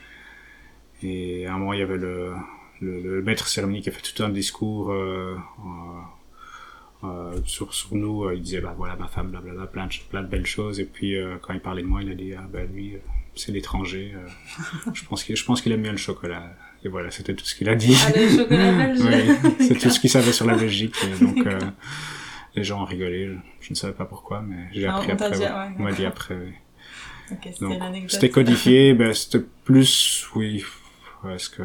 [1.03, 2.35] Et à un moment, il y avait le,
[2.81, 5.37] le, le maître cérémonie qui a fait tout un discours euh,
[7.05, 8.25] euh, euh, sur, sur nous.
[8.25, 10.81] Euh, Il disait, bah voilà, ma femme, blablabla, plein de, plein de belles choses.
[10.81, 12.99] Et puis, euh, quand il parlait de moi, il a dit, ah ben lui, euh,
[13.35, 14.13] c'est l'étranger.
[14.15, 16.55] euh, je pense qu'il je pense qu'il aime bien le chocolat.
[16.85, 17.95] Et voilà, c'était tout ce qu'il a dit.
[18.07, 20.97] Ah, le chocolat belge Oui, c'est tout ce qu'il savait sur la Belgique.
[21.05, 21.59] Et donc, euh,
[22.55, 23.27] les gens ont rigolé.
[23.27, 25.31] Je, je ne savais pas pourquoi, mais j'ai Ah, appris on après.
[25.33, 25.45] dit, ouais.
[25.47, 26.53] ouais, on m'a dit après, oui.
[27.33, 28.11] Ok, c'était Donc, l'anecdote.
[28.11, 30.65] c'était codifié, ben, c'était plus, oui,
[31.33, 31.63] est-ce que,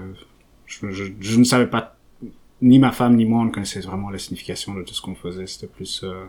[0.67, 1.94] je, je, je ne savais pas,
[2.61, 5.15] ni ma femme, ni moi, on ne connaissait vraiment la signification de tout ce qu'on
[5.15, 6.25] faisait, c'était plus, euh,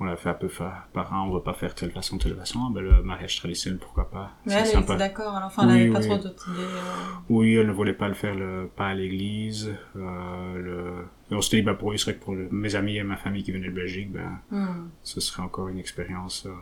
[0.00, 0.48] on l'a fait un peu
[0.92, 3.78] par un, on veut pas faire telle façon, telle façon, Ah, ben, le mariage traditionnel,
[3.80, 4.32] pourquoi pas?
[4.46, 4.94] Mais elle, sympa.
[4.94, 6.06] était d'accord, enfin, elle Oui, avait pas oui.
[6.06, 6.60] trop d'autres idées.
[6.62, 6.94] euh,
[7.30, 9.74] Oui, elle ne voulait pas le faire le pas à l'église.
[9.96, 11.04] Euh, le...
[11.30, 13.02] et on s'était dit, bah, pour lui, c'est vrai que pour le- mes amis et
[13.02, 14.88] ma famille qui venaient de Belgique, ben, hmm.
[15.02, 16.52] ce serait encore une expérience euh,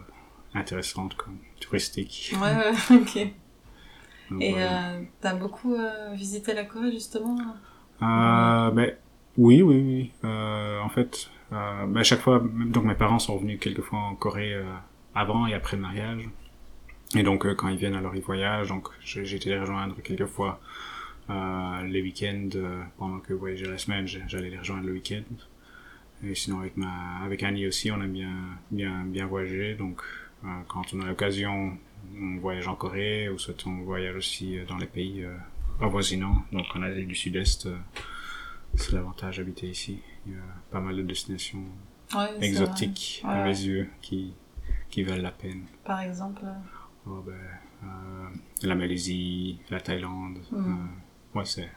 [0.54, 2.34] intéressante, comme touristique.
[2.34, 3.16] Ouais, ouais, ok.
[4.30, 4.66] Donc, Et voilà.
[4.98, 7.36] euh, t'as beaucoup euh, visité la Corée, justement?
[8.02, 8.92] Euh, ben,
[9.38, 10.12] oui, oui, oui.
[10.24, 13.98] Euh, en fait, euh, ben, à chaque fois, donc mes parents sont revenus quelques fois
[13.98, 14.64] en Corée euh,
[15.14, 16.28] avant et après le mariage.
[17.14, 18.68] Et donc, quand ils viennent, alors ils voyagent.
[18.68, 20.60] Donc, j'ai été les rejoindre quelquefois
[21.30, 22.48] euh, les week-ends,
[22.98, 25.22] pendant que voyageais la semaine, j'allais les rejoindre le week-end.
[26.24, 28.32] Et sinon, avec ma, avec Annie aussi, on aime bien,
[28.70, 29.74] bien, bien voyager.
[29.74, 30.02] Donc,
[30.66, 31.78] quand on a l'occasion,
[32.20, 35.24] on voyage en Corée, ou soit on voyage aussi dans les pays
[35.80, 37.68] avoisinants, donc en Asie du Sud-Est.
[38.74, 40.00] c'est l'avantage d'habiter ici.
[40.26, 41.64] Il y a pas mal de destinations
[42.40, 44.34] exotiques à mes yeux qui,
[44.90, 45.64] qui valent la peine.
[45.84, 46.42] Par exemple
[47.06, 47.34] oh, ben,
[47.84, 48.28] euh,
[48.62, 50.38] La Malaisie, la Thaïlande.
[50.50, 50.56] Hmm.
[51.34, 51.70] Euh, ouais, c'est,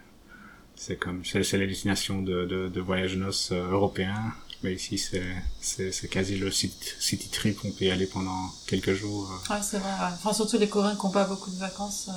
[0.75, 4.33] c'est comme, c'est, c'est les destinations de, de, de voyage noces euh, européens.
[4.63, 7.59] Mais ici, c'est, quasi le city, city trip.
[7.63, 9.29] On peut y aller pendant quelques jours.
[9.49, 9.91] Ouais, c'est vrai.
[10.01, 12.09] Enfin, surtout les Coréens qui n'ont pas beaucoup de vacances.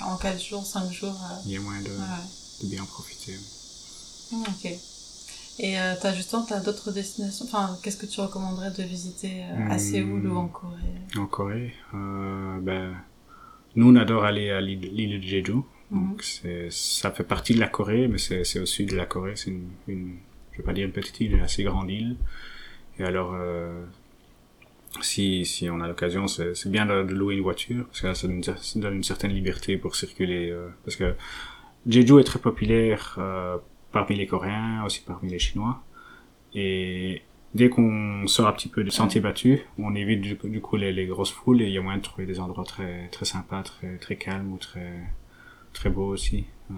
[0.00, 1.16] En 4 jours, 5 jours.
[1.44, 3.36] Il y a moyen de, de bien profiter.
[4.32, 4.78] Hmm, ok.
[5.62, 7.44] Et euh, t'as justement as d'autres destinations.
[7.44, 10.76] Enfin, qu'est-ce que tu recommanderais de visiter euh, à Séoul ou en Corée?
[11.18, 12.94] En Corée, euh, ben,
[13.76, 15.56] nous on adore aller à l'île de Jeju.
[15.90, 19.04] Donc c'est, ça fait partie de la Corée, mais c'est, c'est au sud de la
[19.04, 19.34] Corée.
[19.36, 20.16] C'est une, une,
[20.60, 22.16] vais pas dire une petite île, une assez grande île.
[22.98, 23.84] Et alors, euh,
[25.00, 28.42] si, si on a l'occasion, c'est, bien de, louer une voiture parce que ça donne,
[28.42, 30.50] ça donne une certaine liberté pour circuler.
[30.50, 31.14] Euh, parce que
[31.86, 33.56] Jeju est très populaire euh,
[33.92, 35.82] parmi les Coréens, aussi parmi les Chinois.
[36.54, 37.22] Et
[37.54, 41.06] dès qu'on sort un petit peu du sentier battu, on évite du, coup les, les,
[41.06, 43.96] grosses foules et il y a moyen de trouver des endroits très très sympas, très
[43.98, 44.92] très calmes ou très
[45.72, 46.44] très beaux aussi.
[46.70, 46.74] Euh,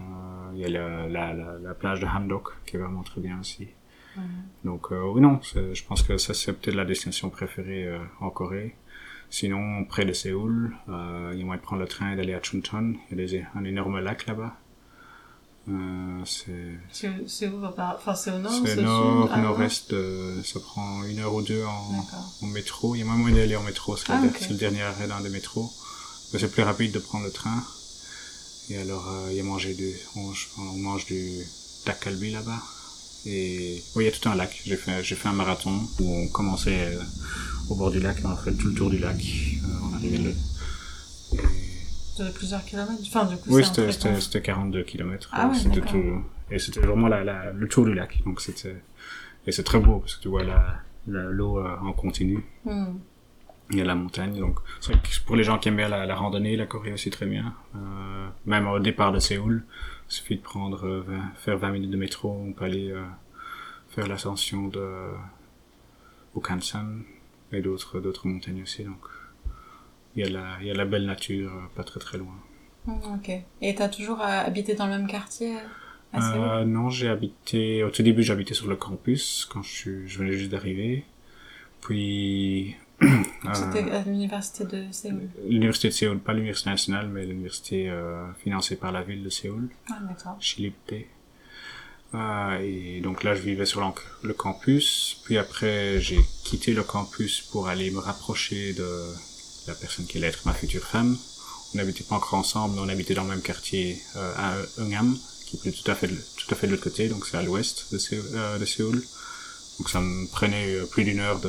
[0.55, 3.69] il y a la, la, la, plage de Hamdok qui est vraiment très bien aussi.
[4.65, 8.31] Donc euh, oui non, je pense que ça c'est peut-être la destination préférée euh, en
[8.31, 8.77] Corée.
[9.31, 12.35] Sinon, près de Séoul, euh, il y a moyen de prendre le train et d'aller
[12.35, 12.97] à Chuncheon.
[13.11, 14.59] Il y a un énorme lac là-bas.
[15.69, 21.05] Euh, c'est où enfin c'est au nord c'est au nord ah, nord-est euh, ça prend
[21.05, 23.97] une heure ou deux en, en métro il y a même moyen d'aller en métro
[23.97, 25.71] c'est ah, le, dernier arrêt d'un des métros
[26.33, 27.63] c'est plus rapide de prendre le train
[28.71, 31.43] et alors euh, il y a mangé du on, on mange du
[31.85, 32.61] takalbi là-bas
[33.27, 36.15] et oui il y a tout un lac j'ai fait j'ai fait un marathon où
[36.15, 37.03] on commençait euh,
[37.71, 39.95] au bord du lac et on a fait tout le tour du lac euh, on
[39.95, 40.31] arrivait là
[42.19, 43.01] de plusieurs kilomètres?
[43.07, 45.31] Enfin, du coup, Oui, c'était 42 kilomètres.
[45.33, 46.23] Ah ouais, c'était tout...
[46.51, 48.23] Et c'était vraiment la, la, le tour du lac.
[48.27, 48.77] Donc c'était...
[49.47, 50.53] Et c'est très beau parce que tu vois l'eau
[51.07, 52.45] la, l'eau euh, en continu.
[52.65, 52.99] Hmm.
[53.73, 54.39] Il y a la montagne.
[54.39, 56.93] Donc c'est vrai que pour les gens qui aiment bien la, la randonnée, la Corée
[56.93, 57.55] aussi très bien.
[57.75, 59.65] Euh, même au départ de Séoul,
[60.09, 61.05] il suffit de prendre, euh,
[61.37, 62.31] faire 20 minutes de métro.
[62.31, 63.03] On peut aller euh,
[63.89, 64.87] faire l'ascension de
[66.35, 67.03] Bukansan
[67.51, 68.85] et d'autres d'autres montagnes aussi.
[68.85, 69.01] Donc
[70.15, 72.35] il y a la, il y a la belle nature, pas très très loin.
[72.85, 73.31] Hmm, ok.
[73.63, 75.57] Et t'as toujours habité dans le même quartier
[76.15, 80.33] euh, Non, j'ai habité, au tout début j'habitais sur le campus, quand je, je venais
[80.33, 81.05] juste d'arriver.
[81.81, 82.77] Puis...
[83.55, 88.77] C'était à l'université de Séoul L'université de Séoul, pas l'université nationale, mais l'université euh, financée
[88.77, 89.69] par la ville de Séoul.
[89.91, 90.37] Ah, d'accord.
[90.41, 90.95] Chilipte.
[92.15, 93.81] Euh, et donc là, je vivais sur
[94.23, 95.21] le campus.
[95.25, 98.87] Puis après, j'ai quitté le campus pour aller me rapprocher de
[99.67, 101.17] la personne qui allait être ma future femme.
[101.75, 105.17] On n'habitait pas encore ensemble, mais on habitait dans le même quartier euh, à Eungam,
[105.47, 107.43] qui est tout à fait de, tout à fait de l'autre côté, donc c'est à
[107.43, 109.03] l'ouest de, Séoul, euh, de Séoul.
[109.83, 111.49] Donc ça me prenait euh, plus d'une heure de,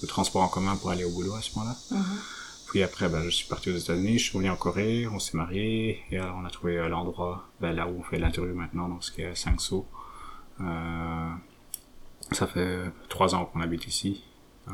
[0.00, 1.76] de, transport en commun pour aller au boulot à ce moment-là.
[1.92, 2.68] Mm-hmm.
[2.68, 5.36] Puis après, ben, je suis parti aux États-Unis, je suis revenu en Corée, on s'est
[5.36, 8.88] mariés, et alors on a trouvé euh, l'endroit, ben, là où on fait l'interview maintenant,
[8.88, 9.86] donc ce qui est à Sangso.
[10.62, 11.30] Euh,
[12.32, 14.24] ça fait trois ans qu'on habite ici.
[14.68, 14.72] Euh,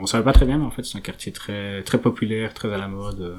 [0.00, 2.74] on savait pas très bien, mais en fait, c'est un quartier très très populaire, très
[2.74, 3.38] à la mode,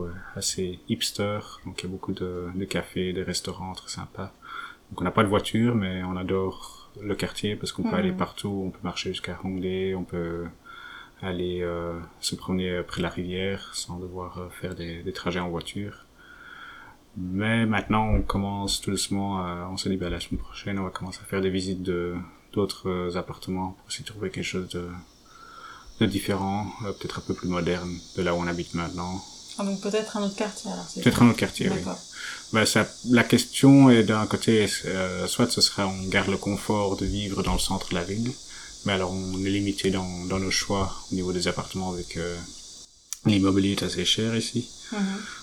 [0.00, 1.38] euh, assez hipster.
[1.64, 4.34] Donc il y a beaucoup de, de cafés, de restaurants très sympas.
[4.90, 8.12] Donc on n'a pas de voiture, mais on adore le quartier parce qu'on peut aller
[8.12, 8.64] partout.
[8.66, 10.44] On peut marcher jusqu'à Hongdae, on peut
[11.22, 15.40] aller euh, se promener près de la rivière sans devoir euh, faire des, des, trajets
[15.40, 16.04] en voiture.
[17.16, 20.84] Mais maintenant, on commence tout doucement, à, on se dit, bah, la semaine prochaine, on
[20.84, 22.14] va commencer à faire des visites de
[22.52, 24.88] d'autres appartements pour essayer de trouver quelque chose de
[26.00, 29.22] de différent, euh, peut-être un peu plus moderne de là où on habite maintenant.
[29.58, 30.86] Ah, donc peut-être un autre quartier alors.
[30.94, 31.78] Peut-être un autre quartier, oui.
[32.54, 36.96] Bah, ça, la question est d'un côté, euh, soit ce sera on garde le confort
[36.96, 38.30] de vivre dans le centre de la ville,
[38.86, 42.36] mais alors on est limité dans, dans nos choix au niveau des appartements avec euh,
[43.26, 44.70] l'immobilier est assez cher ici.
[44.92, 44.98] Mm-hmm.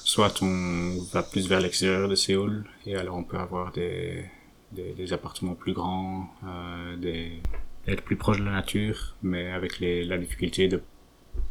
[0.06, 4.24] Soit on va plus vers l'extérieur de Séoul et alors on peut avoir des,
[4.72, 7.42] des, des appartements plus grands, euh, des
[7.90, 10.82] être plus proche de la nature, mais avec les, la difficulté de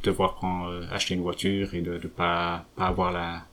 [0.04, 3.44] devoir prendre, euh, acheter une voiture et de ne pas, pas avoir la,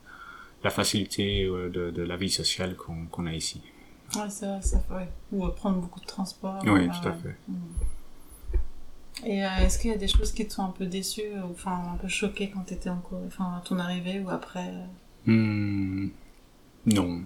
[0.63, 3.61] la facilité euh, de, de la vie sociale qu'on a ici.
[4.15, 6.61] Ouais, ça fait, ou prendre beaucoup de transport.
[6.65, 7.35] Oui, tout à fait.
[7.47, 7.55] Mm.
[9.25, 11.51] Et euh, est-ce qu'il y a des choses qui te sont un peu déçues, ou
[11.51, 14.71] enfin un peu choquées quand tu étais en Corée, enfin à ton arrivée ou après
[15.25, 16.09] hmm,
[16.85, 17.21] Non,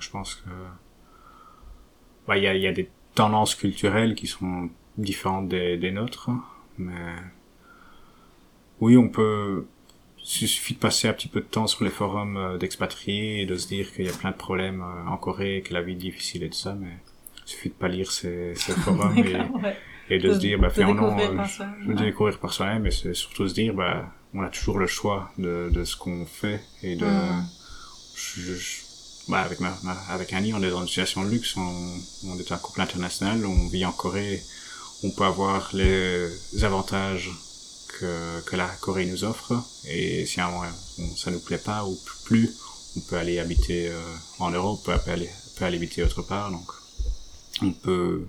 [0.00, 0.50] je pense que
[2.26, 6.28] bah, il y, a, y a des tendances culturelles qui sont différentes des, des nôtres,
[6.76, 7.14] mais
[8.80, 9.66] oui, on peut
[10.26, 13.46] il suffit de passer un petit peu de temps sur les forums euh, d'expatriés et
[13.46, 15.92] de se dire qu'il y a plein de problèmes euh, en Corée, que la vie
[15.92, 16.90] est difficile et tout ça, mais
[17.46, 21.16] il suffit de pas lire ces, ces forums et, et, de, se dire, bah, finalement,
[21.18, 21.44] euh,
[21.80, 24.88] je veux découvrir par soi-même, mais c'est surtout se dire, bah, on a toujours le
[24.88, 27.48] choix de, de ce qu'on fait et de, mm.
[28.16, 28.52] je,
[29.28, 29.72] bah, avec ma,
[30.08, 33.46] avec Annie, on est dans une situation de luxe, on, on est un couple international,
[33.46, 34.42] on vit en Corée,
[35.04, 36.28] on peut avoir les
[36.64, 37.30] avantages
[37.88, 39.54] que, que la Corée nous offre.
[39.86, 40.66] Et si un moment
[41.16, 42.50] ça nous plaît pas ou plus,
[42.96, 44.00] on peut aller habiter euh,
[44.38, 46.50] en Europe, on peut aller, peut aller habiter autre part.
[46.50, 46.70] Donc,
[47.62, 48.26] on peut,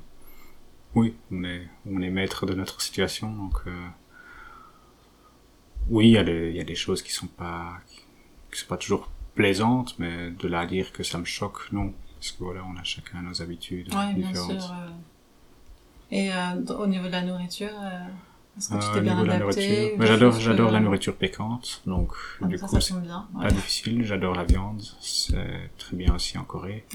[0.95, 3.31] oui, on est, on est maître de notre situation.
[3.31, 3.87] Donc, euh,
[5.89, 7.79] oui, il y a des, il y a des choses qui sont pas,
[8.51, 11.93] qui sont pas toujours plaisantes, mais de là à dire que ça me choque, non.
[12.19, 14.51] Parce que voilà, on a chacun nos habitudes ouais, différentes.
[14.51, 14.89] Bien sûr, euh.
[16.09, 16.31] Et
[16.73, 17.69] au niveau de la nourriture,
[18.57, 22.67] est-ce que tu t'es bien adapté J'adore, j'adore la nourriture piquante, donc ah, du ça,
[22.67, 23.27] coup, c'est bien.
[23.39, 24.03] pas difficile.
[24.03, 26.85] J'adore la viande, c'est très bien aussi en Corée.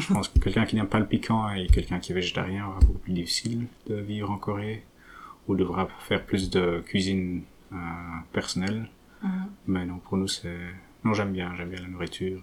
[0.00, 2.80] Je pense que quelqu'un qui n'aime pas le piquant et quelqu'un qui est végétarien aura
[2.80, 4.84] beaucoup plus difficile de vivre en Corée,
[5.48, 7.76] ou devra faire plus de cuisine euh,
[8.32, 8.88] personnelle.
[9.22, 9.30] Mhm.
[9.66, 10.56] Mais non, pour nous, c'est
[11.04, 12.42] non, j'aime bien, j'aime bien la nourriture.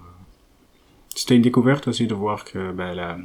[1.15, 3.17] C'était une découverte aussi de voir que ben, la,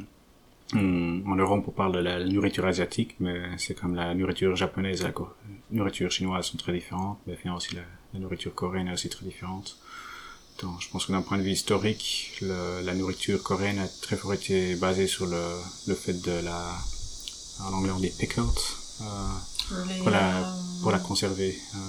[0.75, 5.03] en Europe, on parle de la nourriture asiatique, mais c'est comme la nourriture japonaise et
[5.05, 5.13] la
[5.71, 9.77] nourriture chinoise sont très différentes, mais finalement aussi la, nourriture coréenne est aussi très différente.
[10.61, 14.33] Donc, je pense que d'un point de vue historique, la nourriture coréenne a très fort
[14.33, 15.41] été basée sur le,
[15.87, 16.77] le fait de la,
[17.61, 18.45] en anglais on dit pickled,
[19.01, 19.05] euh,
[19.99, 21.57] pour, la, euh, pour la conserver.
[21.75, 21.79] Euh,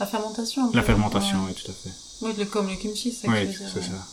[0.00, 0.70] la fermentation.
[0.72, 1.90] La fermentation, oui, tout à fait.
[2.22, 4.06] Oui, comme le kimchi, c'est Oui, c'est ça.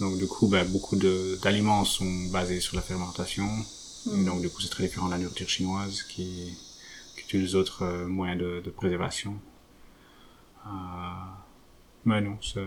[0.00, 3.48] Donc du coup, bah, beaucoup d'aliments sont basés sur la fermentation.
[4.06, 6.56] Donc du coup, c'est très différent de la nourriture chinoise qui,
[7.16, 9.34] qui utilise d'autres euh, moyens de, de préservation.
[10.66, 10.70] Euh,
[12.04, 12.60] mais non, je,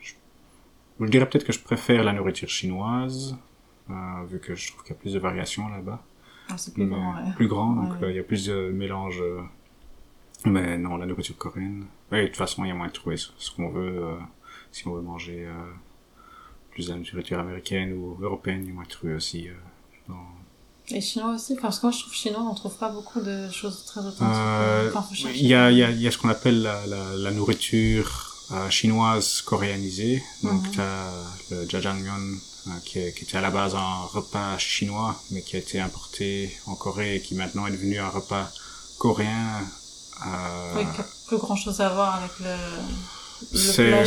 [0.00, 3.36] je dirais peut-être que je préfère la nourriture chinoise,
[3.90, 6.02] euh, vu que je trouve qu'il y a plus de variations là-bas.
[6.48, 7.32] Ah, c'est plus grand, ouais.
[7.34, 9.20] Plus grand, donc euh, il y a plus de mélange.
[9.20, 9.42] Euh,
[10.44, 11.86] mais non, la nourriture coréenne.
[12.12, 14.16] Ouais, de toute façon, il y a moyen de trouver ce, ce qu'on veut
[14.70, 15.48] si on veut manger
[16.76, 19.48] plus la nourriture américaine ou européenne, ils vont être aussi.
[19.48, 19.52] Euh,
[20.08, 20.26] dans...
[20.96, 23.78] Et chinois aussi Parce que moi, je trouve chinois, on trouve pas beaucoup de choses
[23.86, 24.22] très authentiques.
[24.22, 24.92] Euh,
[25.34, 28.10] il y, a, y, a, y a ce qu'on appelle la, la, la nourriture
[28.52, 30.22] euh, chinoise coréanisée.
[30.42, 30.74] Donc, mm -hmm.
[30.74, 31.10] tu as
[31.50, 32.24] le jajangmyeon,
[32.68, 35.76] euh, qui, est, qui était à la base un repas chinois, mais qui a été
[35.88, 36.28] importé
[36.70, 38.46] en Corée et qui maintenant est devenu un repas
[39.02, 39.48] coréen.
[40.26, 40.76] Euh...
[40.76, 42.54] Oui, qui a plus grand chose à voir avec le
[43.52, 44.04] c'est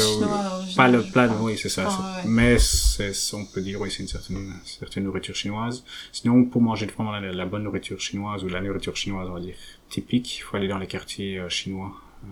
[0.76, 1.88] pas le plat, oui, c'est ça.
[2.26, 5.84] Mais c'est, on peut dire, oui, c'est une certaine, certaine nourriture chinoise.
[6.12, 9.40] Sinon, pour manger vraiment la, la, bonne nourriture chinoise ou la nourriture chinoise, on va
[9.40, 9.56] dire
[9.90, 11.94] typique, il faut aller dans les quartiers euh, chinois.
[12.24, 12.28] Euh,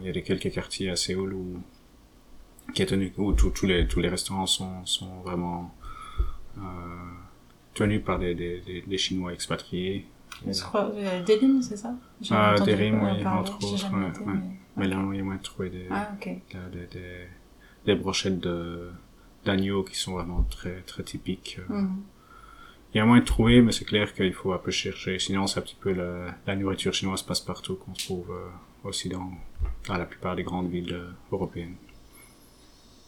[0.00, 1.60] il y a des quelques quartiers à Séoul où
[2.74, 5.74] qui est tenu, où tous les tous les restaurants sont sont vraiment
[6.58, 6.60] euh,
[7.74, 10.06] tenus par des, des, des, Chinois expatriés.
[10.46, 11.94] Je crois, euh, des rimes, c'est ça?
[12.30, 13.86] Ah, des rimes, oui, entre autres.
[14.76, 17.26] Mais là, il y a trouver des, ah, des, des,
[17.84, 18.90] des, brochettes de,
[19.44, 21.58] d'agneau qui sont vraiment très, très typiques.
[21.70, 21.74] Euh.
[21.74, 22.02] Mhm.
[22.94, 25.18] Il y a moyen de trouver, mais c'est clair qu'il faut un peu chercher.
[25.18, 29.08] Sinon, c'est un petit peu la, la nourriture chinoise passe partout qu'on trouve euh, aussi
[29.08, 29.30] dans,
[29.88, 31.76] dans la plupart des grandes villes euh, européennes.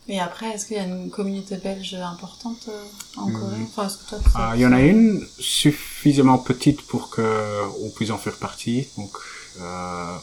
[0.09, 2.69] Et après, est-ce qu'il y a une communauté belge importante
[3.17, 3.41] en mhm.
[3.41, 3.57] Corée?
[3.63, 8.11] Enfin, que toi, ah, Il y en a une suffisamment petite pour que on puisse
[8.11, 8.87] en faire partie.
[8.97, 9.13] Donc,
[9.61, 10.17] euh,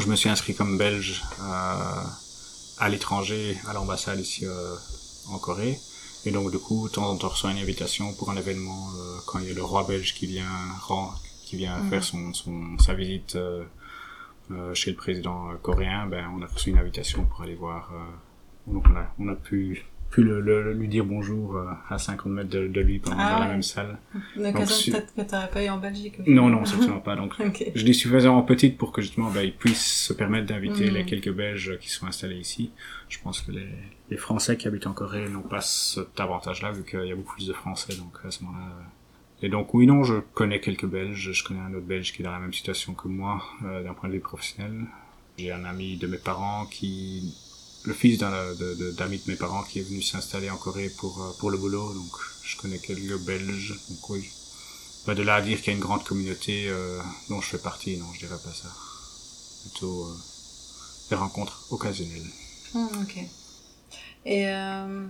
[0.00, 2.02] je me suis inscrit comme belge euh,
[2.78, 4.74] à l'étranger, à l'ambassade ici euh,
[5.28, 5.78] en Corée.
[6.26, 8.88] Et donc du coup, de temps en temps, on reçoit une invitation pour un événement
[8.96, 10.44] euh, quand il y a le roi belge qui vient
[11.44, 11.90] qui vient mhm.
[11.90, 13.38] faire son, son, sa visite
[14.72, 16.06] chez le président coréen.
[16.06, 17.92] Ben, on a reçu une invitation pour aller voir.
[18.66, 22.26] donc on a, on a pu pu le, le, lui dire bonjour euh, à 50
[22.26, 23.98] mètres de, de lui pendant ah, dans la même salle.
[24.36, 26.20] Une occasion peut-être que t'aurais pas eu en Belgique.
[26.24, 27.16] Non, non, certainement pas.
[27.16, 27.72] Donc, okay.
[27.74, 30.94] je dis suffisamment petite pour que justement, bah, ils puissent se permettre d'inviter mm.
[30.94, 32.70] les quelques Belges qui sont installés ici.
[33.08, 33.66] Je pense que les,
[34.08, 37.34] les Français qui habitent en Corée n'ont pas cet avantage-là, vu qu'il y a beaucoup
[37.34, 38.72] plus de Français, donc à ce moment-là.
[39.42, 41.32] Et donc, oui, non, je connais quelques Belges.
[41.32, 43.94] Je connais un autre Belge qui est dans la même situation que moi, euh, d'un
[43.94, 44.84] point de vue professionnel.
[45.36, 47.34] J'ai un ami de mes parents qui
[47.84, 51.22] le fils d'un d'ami de, de, mes parents qui est venu s'installer en Corée pour
[51.22, 54.28] euh, pour le boulot donc je connais quelques Belges donc oui
[55.06, 57.58] bah, de là à dire qu'il y a une grande communauté euh, dont je fais
[57.58, 58.68] partie, non, je dirais pas ça.
[59.62, 60.14] Plutôt euh,
[61.10, 62.30] des rencontres occasionnelles.
[62.72, 63.18] Hmm, ok.
[64.24, 65.06] Et euh,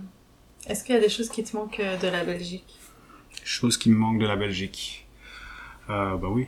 [0.67, 2.77] est-ce qu'il y a des choses qui te manquent euh, de la Belgique?
[3.45, 5.07] Chose qui me manque de la Belgique.
[5.89, 6.47] Euh, bah oui,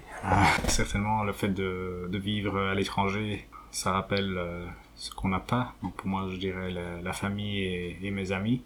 [0.68, 4.66] certainement le fait de, de vivre à l'étranger, ça rappelle euh,
[4.98, 5.74] ce qu'on n'a pas.
[5.82, 8.62] Donc pour moi, je dirais la, la famille et, et, mes amis.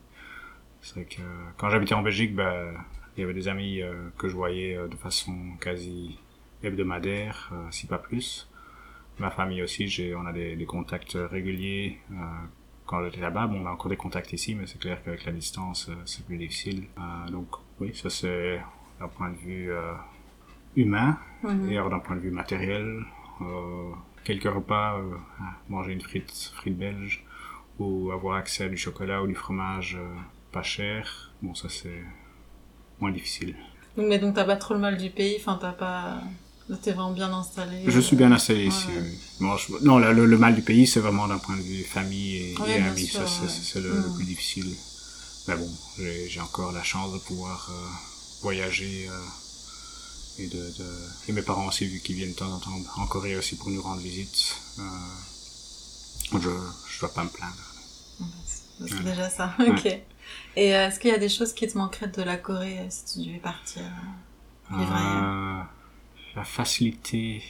[0.82, 1.22] C'est vrai que
[1.58, 2.72] quand j'habitais en Belgique, bah,
[3.16, 6.18] il y avait des amis euh, que je voyais euh, de façon quasi
[6.64, 8.50] hebdomadaire, euh, si pas plus.
[9.20, 12.00] Ma famille aussi, j'ai, on a des, des contacts réguliers.
[12.12, 12.16] Euh,
[12.92, 15.32] quand j'étais là-bas, bon, on a encore des contacts ici, mais c'est clair qu'avec la
[15.32, 16.88] distance, euh, c'est plus difficile.
[16.98, 17.48] Euh, donc
[17.80, 18.60] oui, ça c'est
[19.00, 19.94] d'un point de vue euh,
[20.76, 21.18] humain.
[21.42, 21.72] Mhm.
[21.72, 23.02] Et alors d'un point de vue matériel,
[23.40, 23.92] euh,
[24.24, 25.16] quelques repas, euh,
[25.70, 27.24] manger une frite, frite belge,
[27.80, 30.16] ou avoir accès à du chocolat ou du fromage euh,
[30.52, 32.04] pas cher, bon ça c'est
[33.00, 33.56] moins difficile.
[33.98, 36.22] Donc, Mais donc t'as pas trop le mal du pays, enfin t'as pas...
[36.82, 38.88] T'es vraiment bien installé Je suis bien installé Ouais, ici.
[38.92, 39.02] ouais.
[39.02, 39.18] oui.
[39.42, 41.84] Bon, je- non, le, le- le mal du pays, c'est vraiment d'un point de vue
[41.84, 43.08] famille et, Ouais, et amis.
[43.08, 43.50] sûr, ça, c'est ouais.
[43.50, 44.14] c'est le, le Mm.
[44.16, 44.74] plus difficile.
[45.48, 47.88] Mais bon, j'ai j'ai encore la chance de pouvoir euh,
[48.42, 49.10] voyager.
[50.44, 53.08] Et, de, de- et mes parents aussi, vu qu'ils viennent de temps en temps en
[53.08, 54.56] Corée aussi pour nous rendre visite.
[54.80, 54.84] Euh,
[56.34, 57.56] je je dois pas me plaindre.
[58.46, 59.04] C'est c'est Ouais.
[59.04, 59.70] déjà ça, Ouais.
[59.70, 59.86] ok.
[60.56, 62.88] Et euh, est-ce qu'il y a des choses qui te manqueraient de la Corée euh,
[62.90, 63.82] si tu devais partir
[64.72, 65.68] vivre ailleurs
[66.36, 67.44] la facilité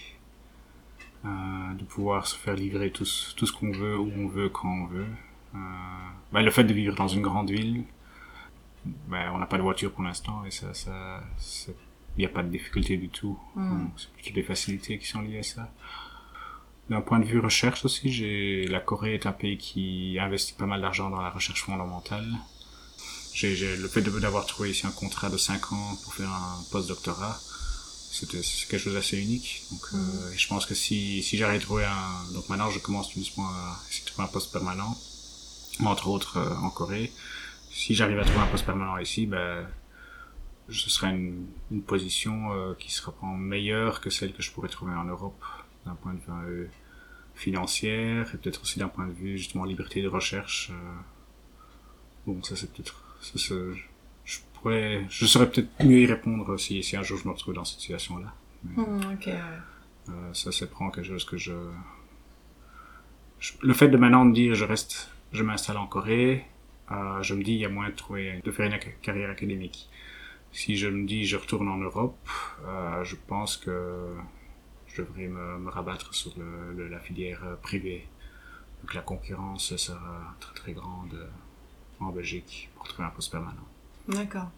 [1.25, 4.49] euh, de pouvoir se faire livrer tout, ce- tout ce qu'on veut, où on veut,
[4.49, 5.05] quand on veut.
[5.53, 5.57] Euh,
[6.31, 7.83] bah, le fait de vivre dans une grande ville,
[9.07, 11.75] bah, on n'a pas de voiture pour l'instant et ça, ça, c'est-
[12.17, 13.37] il n'y a pas de difficulté du tout.
[13.55, 13.69] Mm.
[13.83, 15.71] Donc, C'est plutôt des facilités qui sont liées à ça.
[16.89, 20.65] D'un point de vue recherche aussi, j'ai la Corée est un pays qui investit pas
[20.65, 22.27] mal d'argent dans la recherche fondamentale.
[23.33, 26.63] J'ai j'ai- le fait d'avoir trouvé ici un contrat de 5 ans pour faire un
[26.71, 27.39] post-doctorat,
[28.11, 29.63] c'était c'est quelque chose d'assez unique.
[29.71, 32.33] Donc, euh, et je pense que si, si j'arrive à trouver un...
[32.33, 34.97] Donc maintenant, je commence tout doucement à essayer de trouver un poste permanent,
[35.85, 37.13] entre autres euh, en Corée.
[37.71, 39.65] Si j'arrive à trouver un poste permanent ici, ben,
[40.69, 44.69] ce sera une, une position euh, qui sera probablement meilleure que celle que je pourrais
[44.69, 45.43] trouver en Europe,
[45.85, 46.67] d'un point de vue euh,
[47.35, 50.69] financier, et peut-être aussi d'un point de vue justement liberté de recherche.
[50.71, 50.93] euh.
[52.27, 53.03] Bon, ça c'est peut-être...
[54.25, 55.05] je pourrais...
[55.09, 57.79] Je saurais peut-être mieux y répondre si, si un jour je me retrouve dans cette
[57.79, 58.33] situation-là.
[58.63, 58.81] Hmm,
[59.13, 59.39] Ok, ouais.
[60.09, 61.53] Euh, ça, c'est vraiment quelque chose que je...
[63.39, 66.45] je- Le fait de maintenant me dire je reste, je m'installe en Corée,
[66.91, 69.89] euh, je me dis il y a moyen de trouver, de faire une carrière académique.
[70.53, 72.17] Si je me dis je retourne en Europe,
[72.65, 74.15] euh, je pense que
[74.87, 78.07] je devrais me, me rabattre sur le, le- la filière euh, privée.
[78.81, 81.27] Donc la concurrence sera très très grande euh,
[81.99, 83.67] en Belgique pour trouver un poste permanent.
[84.07, 84.49] D'accord.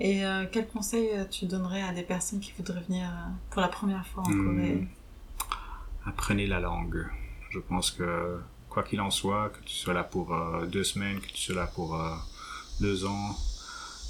[0.00, 3.08] Et euh, quel conseil tu donnerais à des personnes qui voudraient venir
[3.50, 4.44] pour la première fois en Hmm.
[4.44, 4.88] Corée?
[6.04, 7.06] Apprenez la langue.
[7.50, 11.20] Je pense que quoi qu'il en soit, que tu sois là pour euh, deux semaines,
[11.20, 11.96] que tu sois là pour
[12.80, 13.36] deux ans,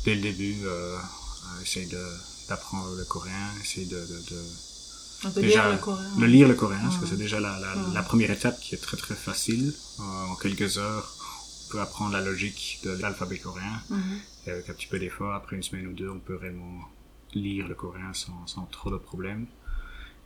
[0.05, 2.17] dès le début, euh, euh, essaye de-
[2.49, 6.55] d'apprendre le coréen, essaye de, de, de, De Déjà, lire le coréen de lire le
[6.55, 9.73] coréen, parce que c'est déjà la, la, la première étape qui est très très facile.
[10.01, 11.17] Euh, en quelques heures,
[11.69, 13.81] on peut apprendre la logique de l'alphabet coréen.
[13.91, 14.19] Mhm.
[14.47, 16.89] Et avec un petit peu d'effort, après une semaine ou deux, on peut vraiment
[17.35, 19.47] lire le coréen sans, sans trop de problèmes.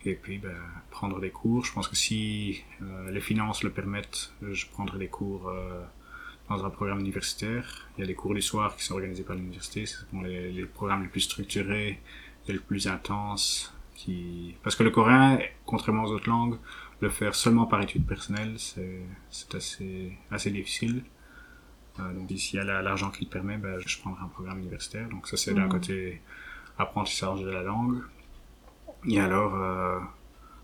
[0.06, 0.56] Et puis, ben,
[0.90, 1.64] prendre des cours.
[1.66, 5.82] Je pense que si euh, les finances le permettent, je prendrai des cours euh,
[6.48, 7.88] dans un programme universitaire.
[7.96, 9.86] Il y a des cours du soir qui sont organisés par l'université.
[9.86, 12.00] Ce sont les, les programmes les plus structurés
[12.48, 13.72] et les plus intenses.
[13.94, 14.54] Qui...
[14.62, 16.58] Parce que le coréen, contrairement aux autres langues,
[17.00, 21.02] le faire seulement par étude personnelle, c'est c'est assez, assez difficile.
[21.98, 24.58] Euh, donc s'il y a la- l'argent qui le permet, ben, je prendrai un programme
[24.60, 25.08] universitaire.
[25.08, 25.70] Donc ça c'est d'un Mhm.
[25.70, 26.20] côté
[26.78, 28.02] apprentissage de la langue.
[29.08, 29.98] Et alors, euh,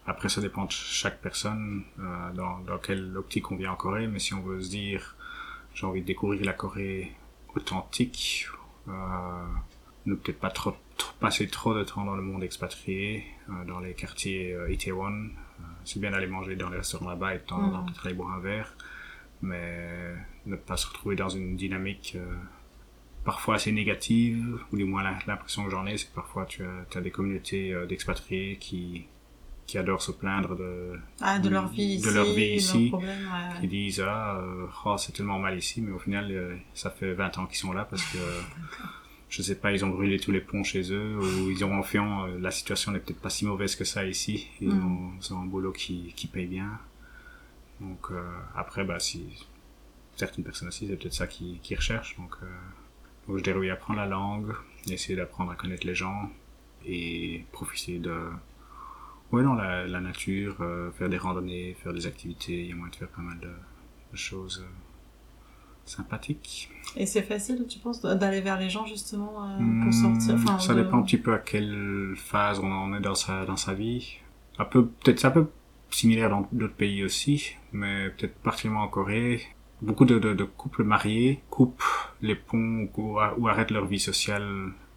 [0.06, 4.08] après ça dépend de chaque personne euh, dans, dans quelle optique on vient en Corée.
[4.08, 5.16] Mais si on veut se dire,
[5.74, 7.12] j'ai envie de découvrir la Corée
[7.54, 8.46] authentique,
[8.88, 8.92] euh,
[10.06, 13.80] ne peut-être pas trop, trop- passer trop de temps dans le monde expatrié, euh, dans
[13.80, 15.12] les quartiers euh, Itaewon.
[15.60, 18.06] Euh, c'est bien d'aller manger dans les restaurants là-bas et de temps en temps peut-être
[18.06, 18.74] aller boire un verre
[19.44, 20.14] mais
[20.46, 22.34] ne pas se retrouver dans une dynamique euh,
[23.24, 26.86] parfois assez négative, ou du moins l'impression que j'en ai, c'est que parfois tu as,
[26.96, 29.06] as des communautés d'expatriés qui,
[29.72, 30.92] qui adorent se plaindre de,
[31.22, 32.58] Ah, de leur vie De ici, leur vie
[33.06, 36.90] ouais, qui disent ah euh, oh, c'est tellement mal ici, mais au final euh, ça
[36.90, 38.18] fait 20 ans qu'ils sont là parce que
[39.30, 42.26] je sais pas, ils ont brûlé tous les ponts chez eux ou ils ont confiant,
[42.26, 44.46] euh, la situation n'est peut-être pas si mauvaise que ça ici.
[44.60, 44.86] Ils, Mm.
[44.86, 46.78] ont, ils ont un boulot qui, qui paye bien.
[47.80, 48.22] Donc euh,
[48.54, 49.24] après, bah si
[50.16, 52.16] certaines personnes aussi, c'est peut-être ça qu'ils qui recherchent.
[52.18, 52.46] Donc, euh,
[53.26, 54.52] donc je dirais oui, apprendre la langue,
[54.90, 56.30] essayer d'apprendre à connaître les gens
[56.84, 58.16] et profiter de
[59.32, 62.76] ouais non la, la nature euh, faire des randonnées faire des activités il y a
[62.76, 63.48] moyen de faire pas mal de,
[64.12, 64.70] de choses euh,
[65.84, 66.70] sympathiques.
[66.96, 70.58] Et c'est facile, tu penses, d'aller vers les gens justement euh, pour sortir Hmm, enfin,
[70.58, 73.56] ça de- dépend un petit peu à quelle phase on en est dans sa dans
[73.56, 74.18] sa vie.
[74.58, 75.46] Un peu peut-être c'est un peu
[75.90, 79.42] similaire dans d'autres pays aussi mais peut-être particulièrement en Corée.
[79.80, 81.82] Beaucoup de, de, de couples mariés coupent
[82.20, 84.46] les ponts ou, ou arrêtent leur vie sociale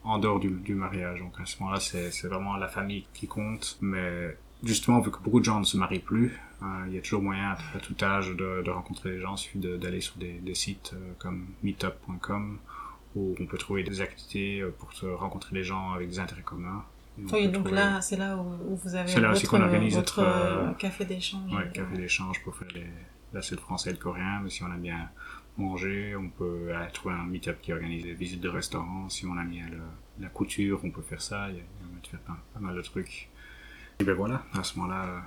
[0.06, 3.28] en dehors du, du mariage donc à ce moment-là c'est c'est vraiment la famille qui
[3.28, 6.98] compte mais justement vu que beaucoup de gens ne se marient plus euh, il y
[6.98, 9.78] a toujours moyen à, à tout âge de, de rencontrer les gens il suffit de-
[9.78, 12.58] d'aller sur des, des sites euh, comme meetup.com
[13.16, 16.42] où on peut trouver des activités euh, pour se rencontrer les gens avec des intérêts
[16.42, 16.84] communs.
[17.18, 19.64] Oui, donc trouver- là, c'est là où, où vous avez C'est là aussi votre, qu'on
[19.64, 21.50] organise votre notre, euh, café d'échange.
[21.54, 22.88] Ouais, café d'échange pour faire les...
[23.34, 25.10] Là, c'est le français et le coréen, mais si on aime bien
[25.58, 29.10] manger, on peut aller trouver un meet-up qui organise des visites de restaurants.
[29.10, 29.80] Si on aime bien le-
[30.24, 31.50] la couture, on peut faire ça.
[31.50, 33.30] Il y a, il y a de faire pas, pas mal de trucs.
[34.00, 35.20] Et ben voilà, à ce moment-là, euh,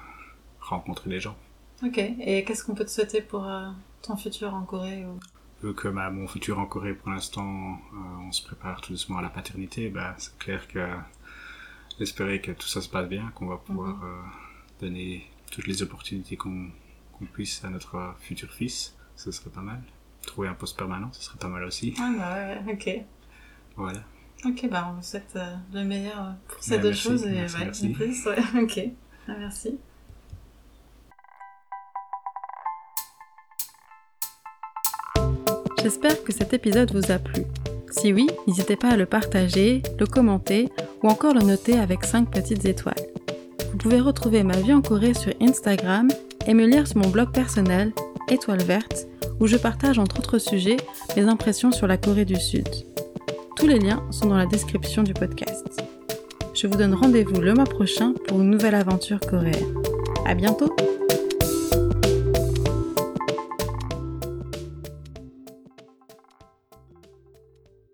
[0.60, 1.36] rencontrer les gens.
[1.82, 3.68] Ok, et qu'est-ce qu'on peut te souhaiter pour euh,
[4.02, 5.18] ton futur en Corée ou-
[5.66, 7.96] Vu que bah, mon futur en Corée, pour l'instant, euh,
[8.28, 10.86] on se prépare tout doucement à la paternité, bah, c'est clair que
[11.98, 14.02] j'espérais que tout ça se passe bien, qu'on va pouvoir Mhm.
[14.04, 14.22] euh,
[14.80, 16.68] donner toutes les opportunités qu'on
[17.12, 18.94] qu'on puisse à notre futur fils.
[19.16, 19.82] Ce serait pas mal.
[20.28, 21.94] Trouver un poste permanent, ce serait pas mal aussi.
[21.98, 22.34] Ah bah
[22.66, 23.04] ouais, ok.
[23.76, 24.00] Voilà.
[24.44, 27.30] Ok, bah on vous souhaite euh, le meilleur pour ces Ouais, deux merci, choses et
[27.32, 27.86] merci, ouais, merci.
[27.88, 28.80] en plus, ouais, ok.
[29.28, 29.78] Ah, merci.
[35.82, 37.42] J'espère que cet épisode vous a plu.
[37.90, 40.68] Si oui, n'hésitez pas à le partager, le commenter
[41.02, 42.94] ou encore le noter avec 5 petites étoiles.
[43.72, 46.08] Vous pouvez retrouver ma vie en Corée sur Instagram
[46.46, 47.92] et me lire sur mon blog personnel,
[48.28, 49.06] Étoile Verte,
[49.40, 50.76] où je partage entre autres sujets
[51.16, 52.68] mes impressions sur la Corée du Sud.
[53.56, 55.82] Tous les liens sont dans la description du podcast.
[56.54, 59.74] Je vous donne rendez-vous le mois prochain pour une nouvelle aventure coréenne.
[60.26, 60.74] À bientôt!